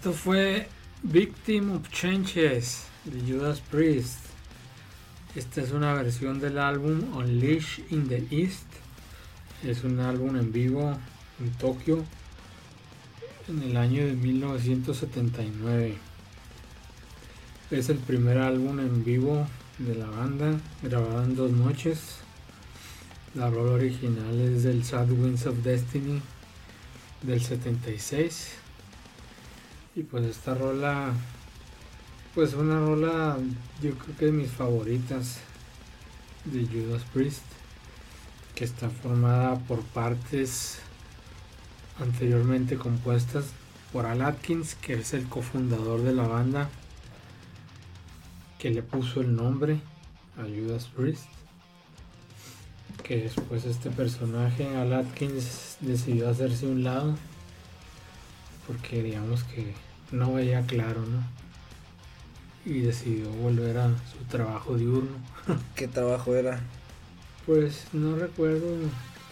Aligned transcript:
Esto 0.00 0.14
fue 0.14 0.66
Victim 1.02 1.72
of 1.72 1.90
Changes 1.90 2.84
de 3.04 3.20
Judas 3.20 3.60
Priest. 3.60 4.16
Esta 5.36 5.60
es 5.60 5.72
una 5.72 5.92
versión 5.92 6.40
del 6.40 6.56
álbum 6.56 7.14
Unleash 7.14 7.80
in 7.90 8.08
the 8.08 8.26
East. 8.30 8.64
Es 9.62 9.84
un 9.84 10.00
álbum 10.00 10.36
en 10.36 10.52
vivo 10.52 10.96
en 11.38 11.50
Tokio 11.58 12.02
en 13.46 13.62
el 13.62 13.76
año 13.76 14.06
de 14.06 14.14
1979. 14.14 15.98
Es 17.70 17.90
el 17.90 17.98
primer 17.98 18.38
álbum 18.38 18.80
en 18.80 19.04
vivo 19.04 19.46
de 19.76 19.96
la 19.96 20.06
banda, 20.06 20.58
grabado 20.82 21.24
en 21.24 21.36
dos 21.36 21.50
noches. 21.50 22.20
La 23.34 23.50
rola 23.50 23.72
original 23.72 24.40
es 24.40 24.62
del 24.62 24.82
Sad 24.82 25.10
Winds 25.10 25.44
of 25.44 25.58
Destiny 25.58 26.22
del 27.20 27.42
76. 27.42 28.59
Y 30.00 30.02
pues 30.02 30.24
esta 30.24 30.54
rola, 30.54 31.12
pues 32.34 32.54
una 32.54 32.80
rola 32.80 33.36
yo 33.82 33.92
creo 33.98 34.16
que 34.16 34.24
de 34.24 34.32
mis 34.32 34.50
favoritas 34.50 35.40
de 36.46 36.64
Judas 36.64 37.02
Priest, 37.12 37.42
que 38.54 38.64
está 38.64 38.88
formada 38.88 39.58
por 39.58 39.82
partes 39.82 40.78
anteriormente 42.00 42.76
compuestas 42.76 43.48
por 43.92 44.06
Al 44.06 44.22
Atkins, 44.22 44.74
que 44.74 44.94
es 44.94 45.12
el 45.12 45.28
cofundador 45.28 46.00
de 46.00 46.14
la 46.14 46.26
banda, 46.26 46.70
que 48.58 48.70
le 48.70 48.82
puso 48.82 49.20
el 49.20 49.36
nombre 49.36 49.80
a 50.38 50.44
Judas 50.44 50.86
Priest. 50.96 51.26
Que 53.02 53.24
después 53.24 53.66
este 53.66 53.90
personaje, 53.90 54.66
Al 54.76 54.94
Atkins, 54.94 55.76
decidió 55.82 56.30
hacerse 56.30 56.66
un 56.66 56.84
lado 56.84 57.16
porque 58.66 59.02
digamos 59.02 59.44
que 59.44 59.89
no 60.12 60.34
veía 60.34 60.62
claro, 60.66 61.02
¿no? 61.06 61.22
Y 62.64 62.80
decidió 62.80 63.30
volver 63.30 63.78
a 63.78 63.88
su 63.88 64.24
trabajo 64.28 64.76
diurno. 64.76 65.16
¿Qué 65.74 65.88
trabajo 65.88 66.34
era? 66.34 66.60
Pues 67.46 67.86
no 67.92 68.16
recuerdo. 68.16 68.66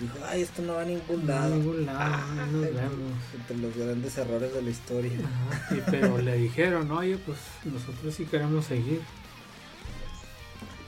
Dijo, 0.01 0.15
ay, 0.29 0.43
esto 0.43 0.63
no 0.63 0.75
va 0.75 0.83
a 0.83 0.85
ningún 0.85 1.27
No, 1.27 1.33
a 1.33 1.37
lado. 1.41 1.55
ningún 1.57 1.85
lado, 1.87 1.99
Ah, 2.01 2.27
no 2.37 2.47
nos 2.47 2.63
vemos. 2.75 3.13
Entre 3.35 3.57
los 3.59 3.77
grandes 3.77 4.17
errores 4.17 4.55
de 4.55 4.63
la 4.63 4.71
historia. 4.71 5.13
Ajá, 5.51 5.75
y 5.77 5.81
pero 5.91 6.19
le 6.19 6.37
dijeron, 6.39 6.91
oye, 6.93 7.19
pues 7.19 7.39
nosotros 7.65 8.15
sí 8.15 8.25
queremos 8.25 8.65
seguir. 8.65 9.01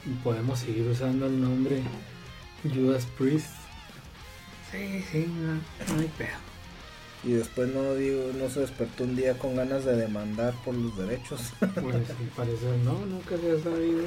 Y 0.06 0.10
podemos 0.22 0.60
seguir 0.60 0.86
usando 0.88 1.26
el 1.26 1.40
nombre 1.40 1.82
Judas 2.62 3.06
Priest. 3.18 3.50
Sí, 4.70 5.04
sí, 5.10 5.26
no, 5.28 5.54
no 5.94 6.00
hay 6.00 6.08
pedo. 6.16 6.28
Y 7.22 7.32
después 7.32 7.68
no 7.74 7.94
digo, 7.94 8.30
no 8.38 8.48
se 8.48 8.60
despertó 8.60 9.04
un 9.04 9.14
día 9.14 9.36
con 9.36 9.54
ganas 9.54 9.84
de 9.84 9.94
demandar 9.96 10.54
por 10.64 10.74
los 10.74 10.96
derechos. 10.96 11.52
Pues 11.60 12.10
al 12.10 12.26
parecer 12.34 12.78
no, 12.78 13.04
nunca 13.06 13.36
se 13.36 13.52
ha 13.52 13.62
sabido. 13.62 14.04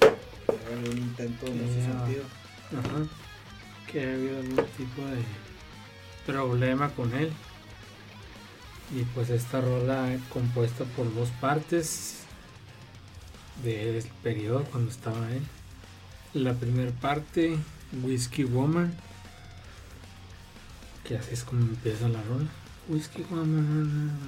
Era 0.00 0.90
un 0.90 0.98
intento 0.98 1.46
en 1.46 1.60
ese 1.60 1.82
sentido. 1.82 2.22
Ajá. 2.72 3.06
Que 3.90 4.06
ha 4.06 4.14
habido 4.14 4.38
algún 4.38 4.64
tipo 4.76 5.02
de 5.02 5.22
problema 6.26 6.90
con 6.90 7.12
él. 7.14 7.30
Y 8.94 9.02
pues 9.14 9.28
esta 9.28 9.60
rola 9.60 10.16
compuesta 10.30 10.84
por 10.84 11.14
dos 11.14 11.28
partes 11.40 12.20
del 13.62 14.02
periodo 14.22 14.64
cuando 14.70 14.90
estaba 14.90 15.30
él. 15.30 15.42
La 16.32 16.54
primera 16.54 16.92
parte, 16.92 17.58
Whiskey 18.02 18.44
Woman, 18.44 18.94
que 21.08 21.16
así 21.16 21.32
es 21.32 21.42
como 21.44 21.62
empieza 21.62 22.06
la 22.08 22.22
rola. 22.22 22.46
Whiskey 22.88 23.24
Woman. 23.30 24.20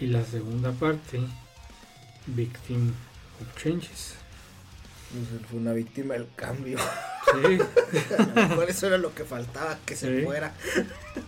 Y 0.00 0.06
la 0.06 0.24
segunda 0.24 0.70
parte, 0.72 1.20
Victim 2.26 2.92
of 3.40 3.62
Changes. 3.62 4.14
Pues 5.10 5.40
fue 5.50 5.58
una 5.58 5.72
víctima 5.72 6.14
del 6.14 6.26
cambio. 6.36 6.78
Sí. 7.26 7.58
A 8.18 8.22
lo 8.42 8.48
mejor 8.50 8.70
eso 8.70 8.86
era 8.86 8.98
lo 8.98 9.12
que 9.14 9.24
faltaba, 9.24 9.78
que 9.84 9.96
se 9.96 10.18
Sí. 10.20 10.24
fuera. 10.24 10.54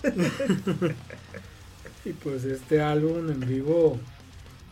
Y 2.04 2.12
pues 2.12 2.44
este 2.44 2.80
álbum 2.80 3.28
en 3.30 3.40
vivo 3.40 3.98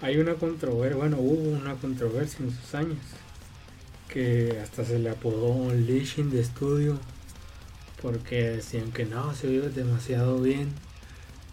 hay 0.01 0.17
una 0.19 0.35
controversia, 0.35 0.97
bueno, 0.97 1.17
hubo 1.19 1.51
una 1.59 1.75
controversia 1.75 2.39
en 2.45 2.51
sus 2.57 2.75
años, 2.75 2.99
que 4.09 4.59
hasta 4.63 4.85
se 4.85 4.99
le 4.99 5.11
apodó 5.11 5.49
Unleashing 5.49 6.31
de 6.31 6.41
estudio, 6.41 6.99
porque 8.03 8.51
decían 8.51 8.93
que 8.93 9.05
no, 9.05 9.35
se 9.35 9.49
oye 9.49 9.69
demasiado 9.71 10.41
bien 10.41 10.73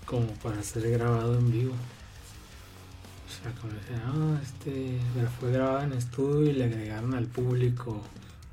como 0.05 0.27
para 0.35 0.61
ser 0.63 0.89
grabado 0.91 1.37
en 1.37 1.51
vivo. 1.51 1.73
O 1.73 3.43
sea, 3.43 3.51
como 3.59 3.73
decían, 3.73 4.01
no, 4.05 4.39
este 4.39 4.99
fue 5.39 5.51
grabado 5.51 5.81
en 5.81 5.93
estudio 5.93 6.49
y 6.49 6.53
le 6.53 6.65
agregaron 6.65 7.13
al 7.13 7.25
público 7.25 8.01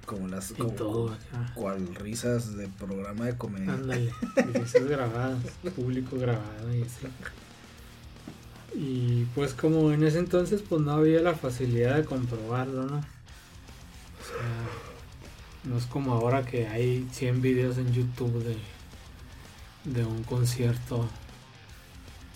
Como 0.07 0.29
las 0.29 0.53
y 0.53 0.55
como, 0.55 0.71
todo 0.71 1.13
acá. 1.13 1.53
cual 1.55 1.95
risas 1.97 2.57
de 2.57 2.69
programa 2.69 3.27
de 3.27 3.37
comedia. 3.37 3.75
Ándale, 3.75 4.13
risas 4.55 4.85
grabadas, 4.85 5.39
público 5.77 6.17
grabado 6.17 6.75
y 6.75 6.83
así. 6.83 7.07
Y 8.75 9.25
pues 9.35 9.53
como 9.53 9.91
en 9.93 10.05
ese 10.05 10.19
entonces 10.21 10.63
pues 10.67 10.81
no 10.81 10.93
había 10.93 11.21
la 11.21 11.35
facilidad 11.35 11.97
de 11.97 12.05
comprobarlo, 12.05 12.85
¿no? 12.87 12.97
O 12.97 14.25
sea, 14.25 14.47
no 15.65 15.77
es 15.77 15.87
como 15.87 16.13
ahora 16.13 16.45
que 16.45 16.69
hay 16.69 17.07
100 17.13 17.43
videos 17.43 17.79
en 17.79 17.93
YouTube 17.93 18.43
de, 18.43 18.57
de 19.85 20.05
un 20.05 20.23
concierto 20.25 21.09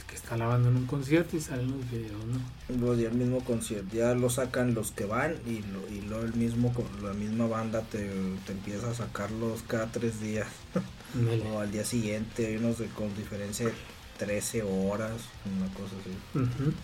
que 0.08 0.14
está 0.14 0.36
la 0.36 0.46
banda 0.46 0.68
en 0.68 0.76
un 0.76 0.86
concierto 0.86 1.36
y 1.36 1.40
salen 1.40 1.70
los 1.70 1.90
videos, 1.90 2.24
¿no? 2.26 2.76
Luego 2.76 2.94
ya 2.94 3.08
el 3.08 3.14
mismo 3.14 3.40
concierto, 3.40 3.96
ya 3.96 4.14
lo 4.14 4.30
sacan 4.30 4.74
los 4.74 4.92
que 4.92 5.06
van 5.06 5.36
y, 5.46 5.62
lo, 5.72 5.88
y 5.88 6.02
luego 6.02 6.24
el 6.24 6.34
mismo, 6.34 6.72
con 6.72 6.86
la 7.02 7.14
misma 7.14 7.46
banda 7.46 7.80
te, 7.82 8.10
te 8.46 8.52
empieza 8.52 8.90
a 8.90 8.94
sacarlos 8.94 9.62
cada 9.66 9.86
tres 9.86 10.20
días 10.20 10.48
o 11.52 11.60
al 11.60 11.70
día 11.72 11.84
siguiente, 11.84 12.46
hay 12.46 12.56
unos 12.56 12.78
de, 12.78 12.86
con 12.86 13.14
diferencia 13.16 13.66
de 13.66 13.72
13 14.18 14.62
horas, 14.62 15.12
una 15.56 15.72
cosa 15.74 15.94
así. 16.00 16.74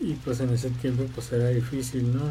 Y 0.00 0.14
pues 0.14 0.40
en 0.40 0.50
ese 0.50 0.70
tiempo 0.70 1.04
pues 1.14 1.32
era 1.32 1.48
difícil, 1.48 2.14
¿no? 2.14 2.22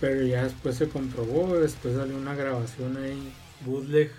Pero 0.00 0.22
ya 0.26 0.44
después 0.44 0.76
se 0.76 0.88
comprobó, 0.88 1.56
después 1.58 1.94
salió 1.96 2.16
una 2.16 2.34
grabación 2.34 2.96
ahí, 2.98 3.32
bootleg, 3.64 4.10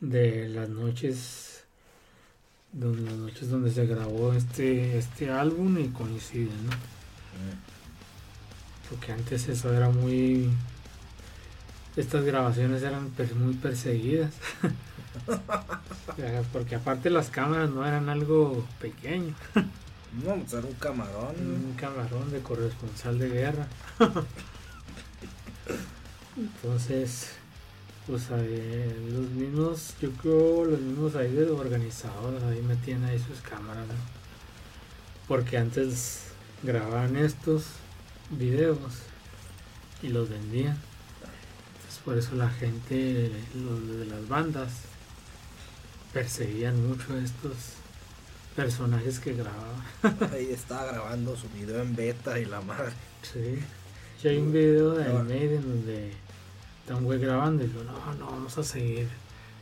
de 0.00 0.48
las 0.48 0.68
noches, 0.68 1.62
donde, 2.72 3.02
las 3.02 3.14
noches 3.14 3.48
donde 3.48 3.70
se 3.70 3.86
grabó 3.86 4.32
este, 4.32 4.98
este 4.98 5.30
álbum 5.30 5.78
y 5.78 5.88
coinciden, 5.88 6.66
¿no? 6.66 6.72
Porque 8.90 9.12
antes 9.12 9.48
eso 9.48 9.72
era 9.72 9.88
muy... 9.90 10.50
Estas 11.96 12.24
grabaciones 12.24 12.82
eran 12.82 13.10
per- 13.10 13.34
muy 13.36 13.54
perseguidas. 13.54 14.32
Porque 16.52 16.74
aparte 16.74 17.10
las 17.10 17.30
cámaras 17.30 17.70
no 17.70 17.86
eran 17.86 18.08
algo 18.08 18.66
pequeño. 18.80 19.34
No, 20.12 20.36
pues 20.36 20.52
era 20.52 20.66
un 20.66 20.74
camarón. 20.74 21.34
Un 21.38 21.74
camarón 21.78 22.30
de 22.30 22.40
corresponsal 22.40 23.18
de 23.18 23.28
guerra. 23.28 23.66
Entonces, 26.36 27.30
pues 28.06 28.26
eh, 28.30 28.94
los 29.12 29.30
mismos, 29.30 29.94
yo 30.00 30.10
creo 30.12 30.64
los 30.64 30.80
mismos 30.80 31.14
ahí 31.14 31.30
de 31.30 31.50
organizadores 31.50 32.42
ahí 32.42 32.60
metían 32.62 33.04
ahí 33.04 33.18
sus 33.18 33.40
cámaras, 33.40 33.86
¿no? 33.86 33.94
Porque 35.28 35.56
antes 35.56 36.24
grababan 36.62 37.16
estos 37.16 37.64
videos 38.30 38.78
y 40.02 40.08
los 40.08 40.28
vendían. 40.28 40.76
Entonces 41.76 42.00
por 42.04 42.18
eso 42.18 42.34
la 42.34 42.50
gente, 42.50 43.30
los 43.54 43.98
de 43.98 44.06
las 44.06 44.28
bandas, 44.28 44.72
perseguían 46.12 46.86
mucho 46.86 47.12
a 47.14 47.18
estos 47.18 47.54
personajes 48.54 49.20
que 49.20 49.34
grababan. 49.34 49.82
Ahí 50.32 50.50
estaba 50.52 50.86
grabando 50.86 51.36
su 51.36 51.48
video 51.50 51.82
en 51.82 51.94
beta 51.94 52.38
y 52.38 52.44
la 52.44 52.60
madre. 52.60 52.92
Sí. 53.22 53.58
Y 54.22 54.28
hay 54.28 54.38
un 54.38 54.52
video 54.52 54.94
de 54.94 55.12
No. 55.12 55.24
Maiden 55.24 55.62
donde 55.62 56.12
está 56.80 56.96
un 56.96 57.04
güey 57.04 57.18
grabando 57.18 57.64
y 57.64 57.66
digo, 57.66 57.82
no, 57.84 58.14
no, 58.14 58.26
vamos 58.26 58.56
a 58.58 58.62
seguir. 58.62 59.08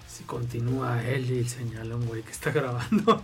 Si 0.09 0.25
continúa 0.25 1.07
él 1.07 1.31
y 1.31 1.49
señala 1.49 1.95
a 1.95 1.97
un 1.97 2.07
güey 2.07 2.23
que 2.23 2.33
está 2.33 2.51
grabando. 2.51 3.23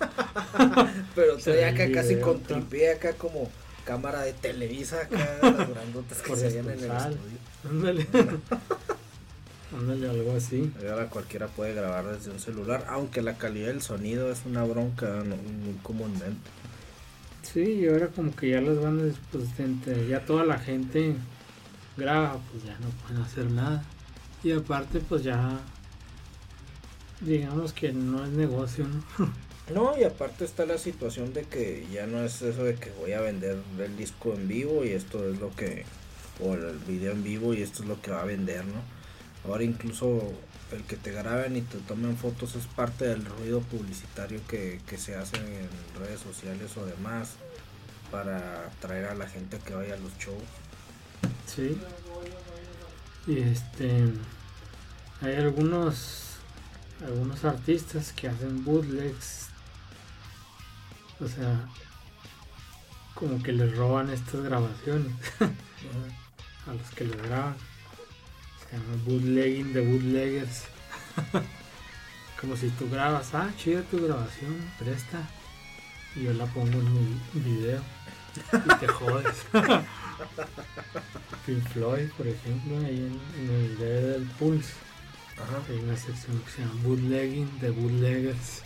Pero 1.15 1.37
estoy 1.39 1.61
acá 1.61 1.91
casi 1.93 2.17
con 2.21 2.41
tripié 2.41 2.93
acá 2.93 3.13
como 3.15 3.51
cámara 3.85 4.23
de 4.23 4.33
Televisa 4.33 5.03
acá, 5.03 5.39
las 5.43 5.69
grandotas 5.69 6.19
que 6.23 6.37
se 6.37 6.59
en 6.59 6.69
el 7.87 7.99
estudio. 7.99 8.41
Ándale. 9.77 10.09
Algo 10.11 10.37
así. 10.37 10.73
Ahora 10.89 11.09
cualquiera 11.11 11.49
puede 11.49 11.75
grabar 11.75 12.07
desde 12.17 12.31
un 12.31 12.39
celular, 12.41 12.87
aunque 12.89 13.23
la 13.23 13.37
calidad 13.37 13.69
del 13.69 13.83
sonido 13.83 14.31
es 14.33 14.43
una 14.47 14.65
bronca 14.65 15.07
¿no? 15.25 15.37
muy 15.37 15.75
comúnmente. 15.83 16.51
Sí, 17.43 17.61
y 17.61 17.89
ahora 17.89 18.09
como 18.09 18.35
que 18.35 18.51
ya 18.51 18.61
las 18.61 18.81
bandas, 18.81 19.15
pues 19.31 19.45
entre- 19.59 20.09
ya 20.09 20.25
toda 20.25 20.45
la 20.45 20.59
gente 20.59 21.15
graba, 21.97 22.39
pues 22.51 22.65
ya 22.65 22.77
no 22.81 22.89
pueden 23.07 23.23
hacer 23.23 23.51
nada. 23.51 23.85
Y 24.43 24.53
aparte, 24.53 25.01
pues 25.01 25.23
ya, 25.23 25.61
digamos 27.21 27.73
que 27.73 27.93
no 27.93 28.25
es 28.25 28.31
negocio, 28.31 28.87
¿no? 29.19 29.33
No, 29.75 29.99
y 29.99 30.05
aparte 30.05 30.45
está 30.45 30.65
la 30.65 30.79
situación 30.79 31.33
de 31.33 31.43
que 31.43 31.85
ya 31.93 32.07
no 32.07 32.23
es 32.23 32.41
eso 32.41 32.63
de 32.63 32.77
que 32.77 32.93
voy 33.01 33.15
a 33.15 33.21
vender 33.21 33.59
el 33.81 33.97
disco 33.97 34.33
en 34.33 34.47
vivo 34.47 34.85
y 34.85 34.91
esto 34.91 35.29
es 35.29 35.41
lo 35.41 35.51
que, 35.57 35.85
o 36.41 36.55
el 36.55 36.79
video 36.87 37.11
en 37.11 37.25
vivo 37.25 37.53
y 37.53 37.63
esto 37.63 37.83
es 37.83 37.89
lo 37.89 38.01
que 38.01 38.13
va 38.13 38.23
a 38.23 38.27
vender, 38.27 38.65
¿no? 38.65 38.81
Ahora 39.47 39.63
incluso 39.63 40.21
el 40.73 40.83
que 40.83 40.97
te 40.97 41.13
graben 41.13 41.57
y 41.57 41.63
te 41.63 41.79
tomen 41.79 42.17
fotos 42.17 42.57
es 42.57 42.67
parte 42.67 43.07
del 43.07 43.25
ruido 43.25 43.61
publicitario 43.61 44.41
que, 44.49 44.81
que 44.87 44.99
se 44.99 45.15
hace 45.15 45.37
en 45.37 45.69
redes 46.01 46.21
sociales 46.21 46.77
o 46.77 46.85
demás 46.85 47.35
para 48.11 48.67
atraer 48.67 49.07
a 49.07 49.15
la 49.15 49.29
gente 49.29 49.59
que 49.59 49.75
vaya 49.75 49.95
a 49.95 49.99
los 49.99 50.17
shows. 50.19 50.43
Sí. 51.47 51.79
Y 53.27 53.39
este, 53.41 54.13
hay 55.21 55.37
algunos, 55.37 56.37
algunos 57.05 57.45
artistas 57.45 58.13
que 58.13 58.29
hacen 58.29 58.65
bootlegs. 58.65 59.49
O 61.21 61.29
sea, 61.29 61.69
como 63.15 63.43
que 63.43 63.53
les 63.53 63.75
roban 63.77 64.11
estas 64.11 64.43
grabaciones 64.43 65.15
a 66.67 66.75
los 66.75 66.91
que 66.91 67.05
les 67.05 67.23
graban. 67.23 67.57
Se 68.71 68.77
llama 68.77 68.97
bootlegging 69.07 69.73
de 69.73 69.81
bootleggers. 69.81 70.65
como 72.41 72.57
si 72.57 72.69
tú 72.71 72.89
grabas, 72.91 73.35
ah, 73.35 73.51
chida 73.57 73.83
tu 73.83 74.03
grabación, 74.05 74.57
presta. 74.79 75.29
Y 76.15 76.25
yo 76.25 76.33
la 76.33 76.47
pongo 76.47 76.73
en 76.73 76.87
un 76.87 77.21
video. 77.35 77.81
Y 78.53 78.79
te 78.81 78.87
jodes. 78.89 79.47
Pink 81.47 81.63
Floyd, 81.69 82.09
por 82.17 82.27
ejemplo, 82.27 82.79
ahí 82.79 82.97
en, 82.97 83.21
en 83.41 83.51
el 83.55 83.77
video 83.77 84.09
del 84.09 84.25
Pulse, 84.39 84.73
Ajá. 85.37 85.63
hay 85.69 85.79
una 85.79 85.97
sección 85.97 86.41
que 86.41 86.51
se 86.51 86.61
llama 86.63 86.81
Bootlegging 86.83 87.61
de 87.61 87.71
Bootleggers. 87.71 88.63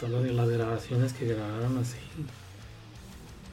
Todas 0.00 0.30
las 0.30 0.48
grabaciones 0.48 1.12
que 1.12 1.26
grabaron 1.26 1.78
así, 1.78 1.96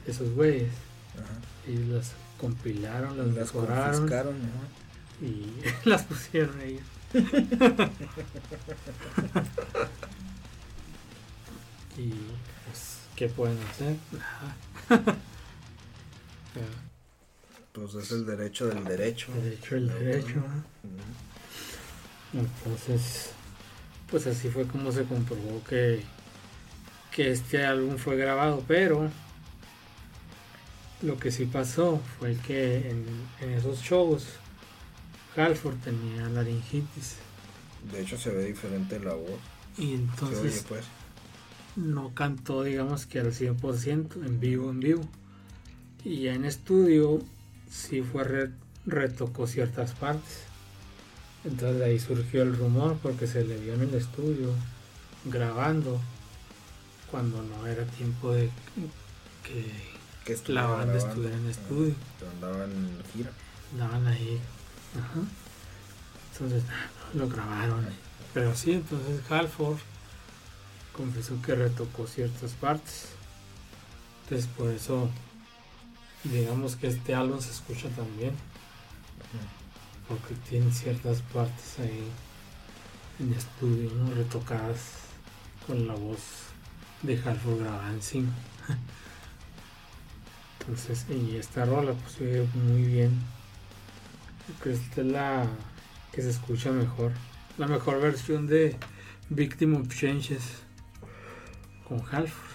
esos 0.08 0.30
güeyes, 0.32 0.72
Ajá. 1.14 1.40
y 1.72 1.76
las 1.86 2.14
compilaron, 2.40 3.18
las, 3.18 3.28
Las 3.28 3.54
mejoraron. 3.54 4.10
Y 5.24 5.46
las 5.90 6.04
pusieron 6.04 6.60
ellos. 6.62 6.84
y 11.98 12.10
pues, 12.66 13.00
¿qué 13.16 13.30
pueden 13.30 13.58
hacer? 13.70 13.96
Pues 17.74 17.96
es 17.96 18.12
el 18.12 18.28
derecho 18.28 18.68
del 18.68 18.84
derecho. 18.84 19.32
derecho 19.34 19.76
el 19.76 19.88
derecho. 19.88 20.36
¿no? 20.36 20.44
Ujú. 20.44 21.02
Entonces, 22.34 23.32
pues 24.12 24.28
así 24.28 24.50
fue 24.50 24.68
como 24.68 24.92
se 24.92 25.06
comprobó 25.06 25.64
que, 25.64 26.04
que 27.12 27.32
este 27.32 27.66
álbum 27.66 27.98
fue 27.98 28.16
grabado, 28.16 28.64
pero 28.68 29.10
lo 31.02 31.18
que 31.18 31.32
sí 31.32 31.46
pasó 31.46 32.00
fue 32.20 32.36
que 32.36 32.92
en, 32.92 33.08
en 33.42 33.54
esos 33.54 33.82
shows 33.82 34.28
Halford 35.36 35.76
tenía 35.84 36.28
laringitis 36.30 37.16
De 37.92 38.02
hecho 38.02 38.18
se 38.18 38.30
ve 38.32 38.46
diferente 38.46 39.00
la 39.00 39.14
voz. 39.14 39.40
y 39.78 39.94
entonces 39.94 40.40
oye 40.40 40.64
pues. 40.70 40.86
no 41.76 42.14
cantó 42.14 42.64
digamos 42.64 43.06
que 43.06 43.20
al 43.20 43.34
100% 43.34 44.26
en 44.26 44.40
vivo 44.40 44.70
en 44.70 44.80
vivo 44.80 45.02
y 46.04 46.22
ya 46.22 46.34
en 46.34 46.46
estudio 46.46 47.22
sí 47.72 48.02
fue 48.02 48.24
re- 48.24 48.52
retocó 48.86 49.48
ciertas 49.48 49.92
partes 49.94 50.42
entonces 51.46 51.80
de 51.80 51.86
ahí 51.86 52.00
surgió 52.00 52.44
el 52.44 52.56
rumor 52.56 52.98
porque 53.02 53.28
se 53.28 53.44
le 53.44 53.58
vio 53.58 53.74
en 53.74 53.82
el 53.82 53.94
estudio 53.96 54.50
grabando 55.26 56.00
cuando 57.12 57.42
no 57.44 57.68
era 57.68 57.84
tiempo 57.86 58.32
de 58.34 58.50
que 59.44 59.66
Que 60.26 60.52
la 60.54 60.66
banda 60.68 60.98
estuviera 60.98 61.36
en 61.36 61.48
estudio 61.50 61.94
Pero 62.20 62.32
andaban 62.32 62.72
en 62.72 63.04
gira. 63.14 63.32
andaban 63.74 64.08
ahí 64.08 64.40
Ajá. 65.00 65.22
entonces 66.34 66.64
lo 67.14 67.28
grabaron. 67.28 67.88
Pero 68.34 68.56
sí 68.56 68.74
entonces 68.74 69.20
Halford 69.30 69.78
confesó 70.96 71.42
que 71.42 71.56
retocó 71.56 72.08
ciertas 72.08 72.52
partes. 72.54 73.10
Entonces 74.24 74.48
por 74.58 74.72
eso 74.72 75.10
digamos 76.24 76.76
que 76.76 76.88
este 76.88 77.14
álbum 77.14 77.40
se 77.42 77.52
escucha 77.52 77.90
también. 77.90 78.34
Porque 80.08 80.36
tiene 80.50 80.72
ciertas 80.72 81.22
partes 81.22 81.80
ahí 81.80 82.08
en 83.20 83.34
estudio 83.34 83.92
¿no? 83.92 84.14
retocadas 84.14 84.80
con 85.66 85.88
la 85.88 85.94
voz 85.94 86.20
de 87.04 87.16
Halford 87.18 87.60
grabada 87.60 87.92
encima 87.92 88.32
entonces 90.60 91.06
y 91.10 91.36
esta 91.36 91.66
rola 91.66 91.94
pues 91.94 92.54
muy 92.56 92.84
bien 92.84 93.22
que 94.62 94.74
esta 94.74 95.02
es 95.02 95.08
la 95.08 95.48
que 96.12 96.22
se 96.22 96.30
escucha 96.30 96.72
mejor 96.72 97.12
la 97.58 97.68
mejor 97.68 98.02
versión 98.02 98.48
de 98.48 98.76
Victim 99.30 99.76
of 99.76 99.88
Changes 99.88 100.44
con 101.88 102.00
Halford 102.00 102.54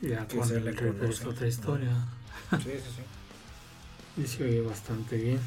ya 0.00 0.26
Que 0.26 0.38
con 0.38 0.48
se 0.48 0.56
el 0.56 0.68
es 0.68 1.24
otra 1.24 1.46
historia 1.46 2.08
Sí, 2.50 2.58
sí, 2.62 2.70
sí. 2.96 3.02
y 4.16 4.26
se 4.26 4.44
oye 4.44 4.60
bastante 4.60 5.16
bien. 5.16 5.40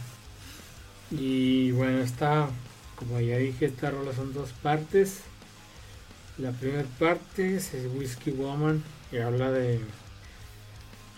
Y 1.12 1.72
bueno, 1.72 2.00
esta, 2.00 2.50
como 2.96 3.20
ya 3.20 3.38
dije, 3.38 3.66
esta 3.66 3.92
rola 3.92 4.14
son 4.14 4.34
dos 4.34 4.52
partes. 4.52 5.22
La 6.38 6.52
primera 6.52 6.84
parte 7.00 7.56
es 7.56 7.72
Whiskey 7.96 8.34
Woman 8.34 8.84
y 9.12 9.18
habla 9.18 9.52
de 9.52 9.80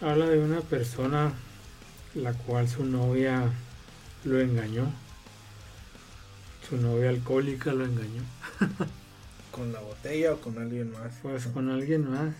habla 0.02 0.28
de 0.28 0.40
una 0.40 0.62
persona 0.62 1.34
la 2.16 2.34
cual 2.34 2.68
su 2.68 2.86
novia 2.86 3.52
lo 4.24 4.40
engañó. 4.40 4.92
Su 6.68 6.78
novia 6.78 7.10
alcohólica 7.10 7.74
lo 7.74 7.86
engañó. 7.86 8.24
¿Con 9.52 9.74
la 9.74 9.80
botella 9.80 10.34
o 10.34 10.42
con 10.42 10.58
alguien 10.58 10.92
más? 10.92 11.14
Pues 11.22 11.48
con 11.48 11.70
alguien 11.70 12.10
más. 12.10 12.34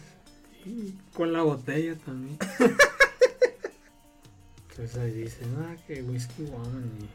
Y 0.66 0.94
con 1.14 1.34
la 1.34 1.42
botella 1.42 1.96
también. 1.96 2.38
Entonces 4.70 4.98
ahí 4.98 5.12
dicen, 5.12 5.56
ah, 5.60 5.76
que 5.88 6.02
Whiskey 6.02 6.46
Woman 6.46 6.90
y 7.02 7.10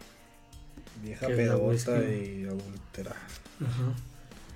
Vieja 1.02 1.26
whisky. 1.28 1.90
y 1.90 2.44
adulterada. 2.46 3.16
Ajá. 3.60 3.94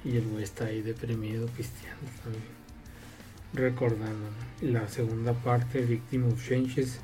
Y 0.04 0.16
el 0.16 0.26
güey 0.28 0.44
está 0.44 0.66
ahí 0.66 0.82
deprimido, 0.82 1.46
pisteando 1.48 2.10
también. 2.22 2.58
Recordando. 3.52 4.28
la 4.60 4.88
segunda 4.88 5.32
parte, 5.32 5.80
Victim 5.80 6.28
of 6.28 6.46
Changes, 6.46 7.00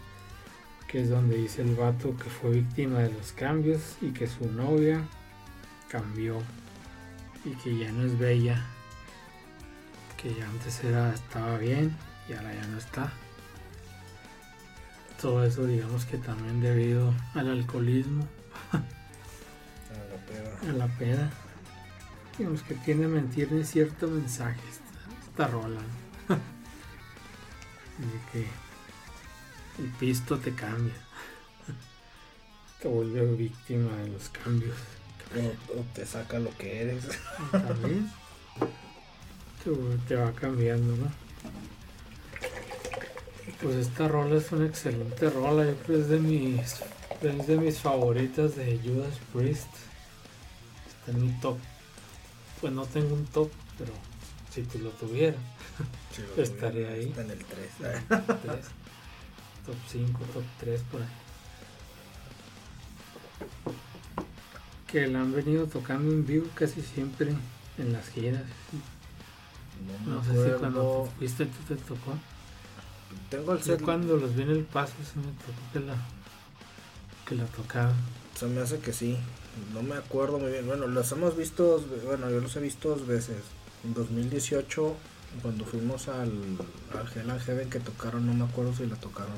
que 0.94 1.02
es 1.02 1.10
donde 1.10 1.36
dice 1.36 1.60
el 1.60 1.74
vato 1.74 2.16
que 2.16 2.30
fue 2.30 2.52
víctima 2.52 3.00
de 3.00 3.10
los 3.10 3.32
cambios 3.32 3.96
y 4.00 4.12
que 4.12 4.28
su 4.28 4.48
novia 4.52 5.02
cambió 5.88 6.40
y 7.44 7.50
que 7.56 7.76
ya 7.76 7.90
no 7.90 8.04
es 8.04 8.16
bella. 8.16 8.64
Que 10.16 10.32
ya 10.32 10.48
antes 10.48 10.84
era, 10.84 11.12
estaba 11.12 11.58
bien 11.58 11.96
y 12.28 12.34
ahora 12.34 12.54
ya 12.54 12.64
no 12.68 12.78
está. 12.78 13.12
Todo 15.20 15.44
eso 15.44 15.66
digamos 15.66 16.04
que 16.04 16.16
también 16.16 16.60
debido 16.60 17.12
al 17.34 17.48
alcoholismo 17.48 18.28
A 18.70 18.76
la 18.76 20.26
peda. 20.28 20.70
a 20.70 20.72
la 20.74 20.86
peda. 20.96 21.30
Digamos 22.38 22.62
que 22.62 22.74
tiene 22.76 23.08
mentir 23.08 23.48
cierto 23.66 24.06
mensaje 24.06 24.60
esta, 24.70 25.28
esta 25.28 25.48
rola. 25.48 25.80
de 27.98 28.20
que 28.32 28.46
el 29.78 29.88
pisto 29.98 30.38
te 30.38 30.54
cambia. 30.54 30.94
Te 32.80 32.88
vuelve 32.88 33.24
víctima 33.34 33.96
de 33.96 34.08
los 34.08 34.28
cambios. 34.28 34.76
O, 35.34 35.80
o 35.80 35.84
te 35.94 36.06
saca 36.06 36.38
lo 36.38 36.56
que 36.56 36.82
eres. 36.82 37.04
También 37.50 38.10
te, 39.64 39.70
te 40.06 40.16
va 40.16 40.32
cambiando, 40.32 40.94
¿no? 40.96 41.10
Pues 43.62 43.76
esta 43.76 44.08
rola 44.08 44.36
es 44.36 44.52
una 44.52 44.66
excelente 44.66 45.30
rola, 45.30 45.64
yo 45.64 45.74
creo 45.76 45.96
que 45.96 46.02
es 46.02 46.08
de 46.08 46.18
mis, 46.18 46.60
es 47.22 47.46
de 47.46 47.56
mis 47.56 47.78
favoritas 47.78 48.56
de 48.56 48.78
Judas 48.84 49.18
Priest. 49.32 49.68
está 50.86 51.12
en 51.12 51.26
mi 51.26 51.32
top. 51.40 51.56
Pues 52.60 52.72
no 52.72 52.84
tengo 52.84 53.14
un 53.14 53.24
top, 53.26 53.50
pero 53.78 53.92
si 54.52 54.62
tú 54.62 54.78
lo 54.78 54.90
tuvieras, 54.90 55.40
Sí, 56.14 56.22
Estaría 56.40 56.88
ahí. 56.90 57.08
Está 57.08 57.22
en 57.22 57.30
el 57.30 57.44
3. 57.44 57.70
Top 59.66 59.76
5, 59.90 60.20
top 60.32 60.42
3 60.60 60.80
por 60.90 61.00
ahí. 61.02 61.08
Que 64.86 65.06
la 65.08 65.20
han 65.22 65.32
venido 65.32 65.66
tocando 65.66 66.12
en 66.12 66.24
vivo 66.26 66.46
casi 66.54 66.80
siempre 66.82 67.34
en 67.78 67.92
las 67.92 68.08
giras. 68.10 68.42
No, 70.06 70.16
No 70.16 70.24
sé 70.24 70.32
si 70.52 70.58
cuando 70.58 71.08
fuiste 71.18 71.46
tú 71.46 71.74
te 71.74 71.76
tocó. 71.76 72.12
Tengo 73.30 73.52
el 73.52 73.58
Yo 73.58 73.64
set. 73.64 73.82
cuando 73.82 74.16
los 74.16 74.34
vi 74.36 74.42
en 74.42 74.50
el 74.50 74.64
paso 74.64 74.92
se 75.12 75.18
me 75.18 75.26
tocó 75.26 75.72
que 75.72 75.80
la, 75.80 75.96
que 77.26 77.34
la 77.34 77.44
tocaban. 77.46 77.94
Se 78.38 78.46
me 78.46 78.60
hace 78.60 78.78
que 78.78 78.92
sí. 78.92 79.16
No 79.72 79.82
me 79.82 79.96
acuerdo 79.96 80.38
muy 80.38 80.50
bien. 80.50 80.66
Bueno, 80.66 80.86
los 80.86 81.10
hemos 81.12 81.36
visto. 81.36 81.84
Bueno, 82.06 82.30
yo 82.30 82.40
los 82.40 82.54
he 82.56 82.60
visto 82.60 82.90
dos 82.90 83.06
veces. 83.06 83.36
En 83.84 83.94
2018, 83.94 84.94
cuando 85.42 85.64
fuimos 85.64 86.08
al, 86.08 86.30
al 86.94 87.08
Hell 87.14 87.30
and 87.30 87.40
Heaven 87.42 87.70
que 87.70 87.80
tocaron, 87.80 88.26
no 88.26 88.34
me 88.34 88.44
acuerdo 88.44 88.74
si 88.74 88.86
la 88.86 88.96
tocaron. 88.96 89.36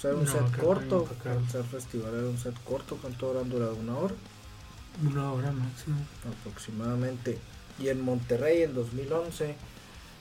O 0.00 0.02
sea, 0.02 0.10
era 0.12 0.18
un 0.20 0.24
No, 0.24 0.32
set 0.32 0.56
corto. 0.56 1.14
El 1.24 1.48
set 1.50 1.66
festival 1.66 2.14
era 2.14 2.28
un 2.28 2.38
set 2.38 2.56
corto. 2.64 2.96
¿Cuánto 2.96 3.28
habrán 3.28 3.50
durado? 3.50 3.76
¿Una 3.76 3.98
hora? 3.98 4.14
Una 4.94 5.32
hora 5.32 5.52
máximo. 5.52 6.08
aproximadamente. 6.24 7.44
Y 7.78 7.88
en 7.88 8.00
Monterrey 8.02 8.62
en 8.62 8.74
2011 8.74 9.56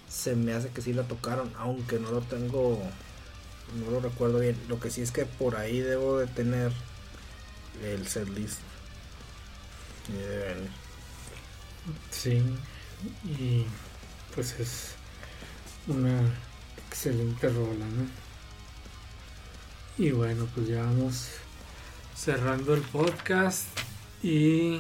se 0.08 0.36
me 0.36 0.54
hace 0.54 0.72
que 0.72 0.82
sí 0.82 0.94
la 0.94 1.08
tocaron, 1.08 1.54
aunque 1.58 2.00
no 2.00 2.12
lo 2.12 2.22
tengo, 2.22 2.96
no 3.68 3.92
lo 3.92 4.00
recuerdo 4.02 4.40
bien. 4.40 4.58
Lo 4.68 4.80
que 4.80 4.92
sí 4.92 5.02
es 5.02 5.12
que 5.12 5.26
por 5.26 5.56
ahí 5.56 5.80
debo 5.80 6.18
de 6.20 6.28
tener 6.28 6.74
el 7.82 8.08
setlist. 8.08 8.62
Venir. 10.08 10.72
Sí, 12.12 12.44
y 13.24 13.66
pues 14.36 14.60
es 14.60 15.00
una 15.88 16.22
excelente 16.78 17.50
rola, 17.50 17.86
¿no? 17.88 18.29
Y 20.00 20.12
bueno, 20.12 20.48
pues 20.56 20.70
ya 20.70 20.82
vamos 20.82 21.30
cerrando 22.16 22.74
el 22.74 22.80
podcast 22.80 23.68
y 24.24 24.80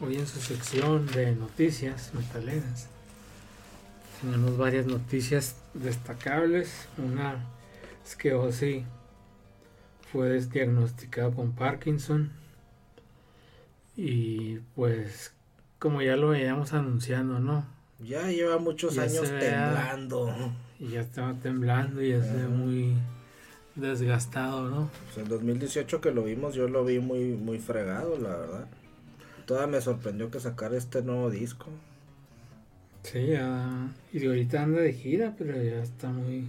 hoy 0.00 0.16
en 0.16 0.26
su 0.26 0.40
sección 0.40 1.06
de 1.08 1.36
noticias 1.36 2.14
metaleras 2.14 2.88
tenemos 4.22 4.56
varias 4.56 4.86
noticias 4.86 5.56
destacables. 5.74 6.88
Una 6.96 7.44
es 8.06 8.16
que 8.16 8.32
Ozzy 8.32 8.86
fue 10.10 10.40
diagnosticado 10.40 11.34
con 11.34 11.52
Parkinson 11.52 12.32
y 13.98 14.60
pues 14.74 15.34
como 15.78 16.00
ya 16.00 16.16
lo 16.16 16.30
veíamos 16.30 16.72
anunciando, 16.72 17.38
¿no? 17.38 17.66
Ya 17.98 18.22
lleva 18.28 18.56
muchos 18.56 18.94
Ya 18.94 19.02
años 19.02 19.28
temblando. 19.28 20.54
Y 20.78 20.88
ya 20.88 21.02
estaba 21.02 21.34
temblando 21.34 22.00
y 22.00 22.12
ya 22.12 22.22
se 22.22 22.32
ve 22.32 22.44
Ajá. 22.44 22.48
muy 22.48 22.96
desgastado, 23.80 24.68
¿no? 24.68 24.90
Pues 25.06 25.18
en 25.18 25.28
2018 25.28 26.00
que 26.00 26.10
lo 26.12 26.24
vimos, 26.24 26.54
yo 26.54 26.68
lo 26.68 26.84
vi 26.84 26.98
muy, 26.98 27.24
muy 27.30 27.58
fregado, 27.58 28.18
la 28.18 28.30
verdad. 28.36 28.66
Todavía 29.46 29.76
me 29.78 29.80
sorprendió 29.80 30.30
que 30.30 30.40
sacara 30.40 30.76
este 30.76 31.02
nuevo 31.02 31.30
disco. 31.30 31.66
Sí, 33.02 33.28
ya. 33.28 33.88
Y 34.12 34.26
ahorita 34.26 34.62
anda 34.62 34.80
de 34.80 34.92
gira, 34.92 35.34
pero 35.38 35.62
ya 35.62 35.82
está 35.82 36.08
muy. 36.08 36.46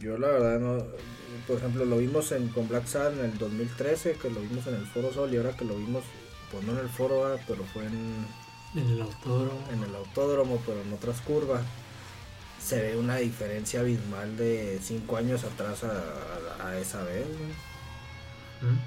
Yo 0.00 0.16
la 0.18 0.28
verdad 0.28 0.60
no, 0.60 0.84
por 1.46 1.58
ejemplo 1.58 1.84
lo 1.84 1.98
vimos 1.98 2.30
en 2.32 2.48
con 2.48 2.68
Black 2.68 2.86
Sabbath 2.86 3.18
en 3.18 3.24
el 3.32 3.38
2013, 3.38 4.12
que 4.14 4.30
lo 4.30 4.40
vimos 4.40 4.66
en 4.66 4.74
el 4.74 4.86
Foro 4.86 5.12
Sol 5.12 5.32
y 5.32 5.36
ahora 5.36 5.56
que 5.56 5.64
lo 5.64 5.76
vimos, 5.76 6.02
pues 6.50 6.64
no 6.64 6.72
en 6.72 6.78
el 6.78 6.88
Foro, 6.88 7.26
ah, 7.26 7.36
pero 7.48 7.64
fue 7.64 7.84
en, 7.86 8.26
En 8.76 8.88
el 8.90 9.02
autódromo. 9.02 9.60
en 9.72 9.82
el 9.82 9.94
autódromo, 9.94 10.60
pero 10.66 10.80
en 10.82 10.92
otras 10.92 11.20
curvas, 11.20 11.62
se 12.60 12.80
ve 12.80 12.96
una 12.96 13.16
diferencia 13.16 13.80
abismal 13.80 14.36
de 14.36 14.78
5 14.80 15.16
años 15.16 15.42
atrás 15.44 15.82
a, 15.84 15.88
a- 15.90 16.41
a 16.62 16.78
esa 16.78 17.02
vez. 17.04 17.26
güey. 17.26 18.72
¿Mm? 18.72 18.78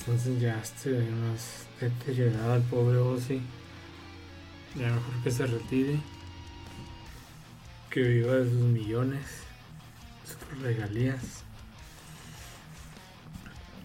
Entonces 0.00 0.40
ya 0.40 0.62
ve 0.84 1.10
más 1.10 1.66
deteriorado 1.80 2.56
el 2.56 2.62
pobre 2.62 2.98
Ozzy. 2.98 3.42
Ya 4.76 4.86
mejor 4.86 5.22
que 5.22 5.30
se 5.30 5.46
retire. 5.46 6.00
Que 7.90 8.00
viva 8.00 8.34
de 8.34 8.44
sus 8.48 8.60
millones. 8.60 9.26
Sus 10.24 10.62
regalías. 10.62 11.42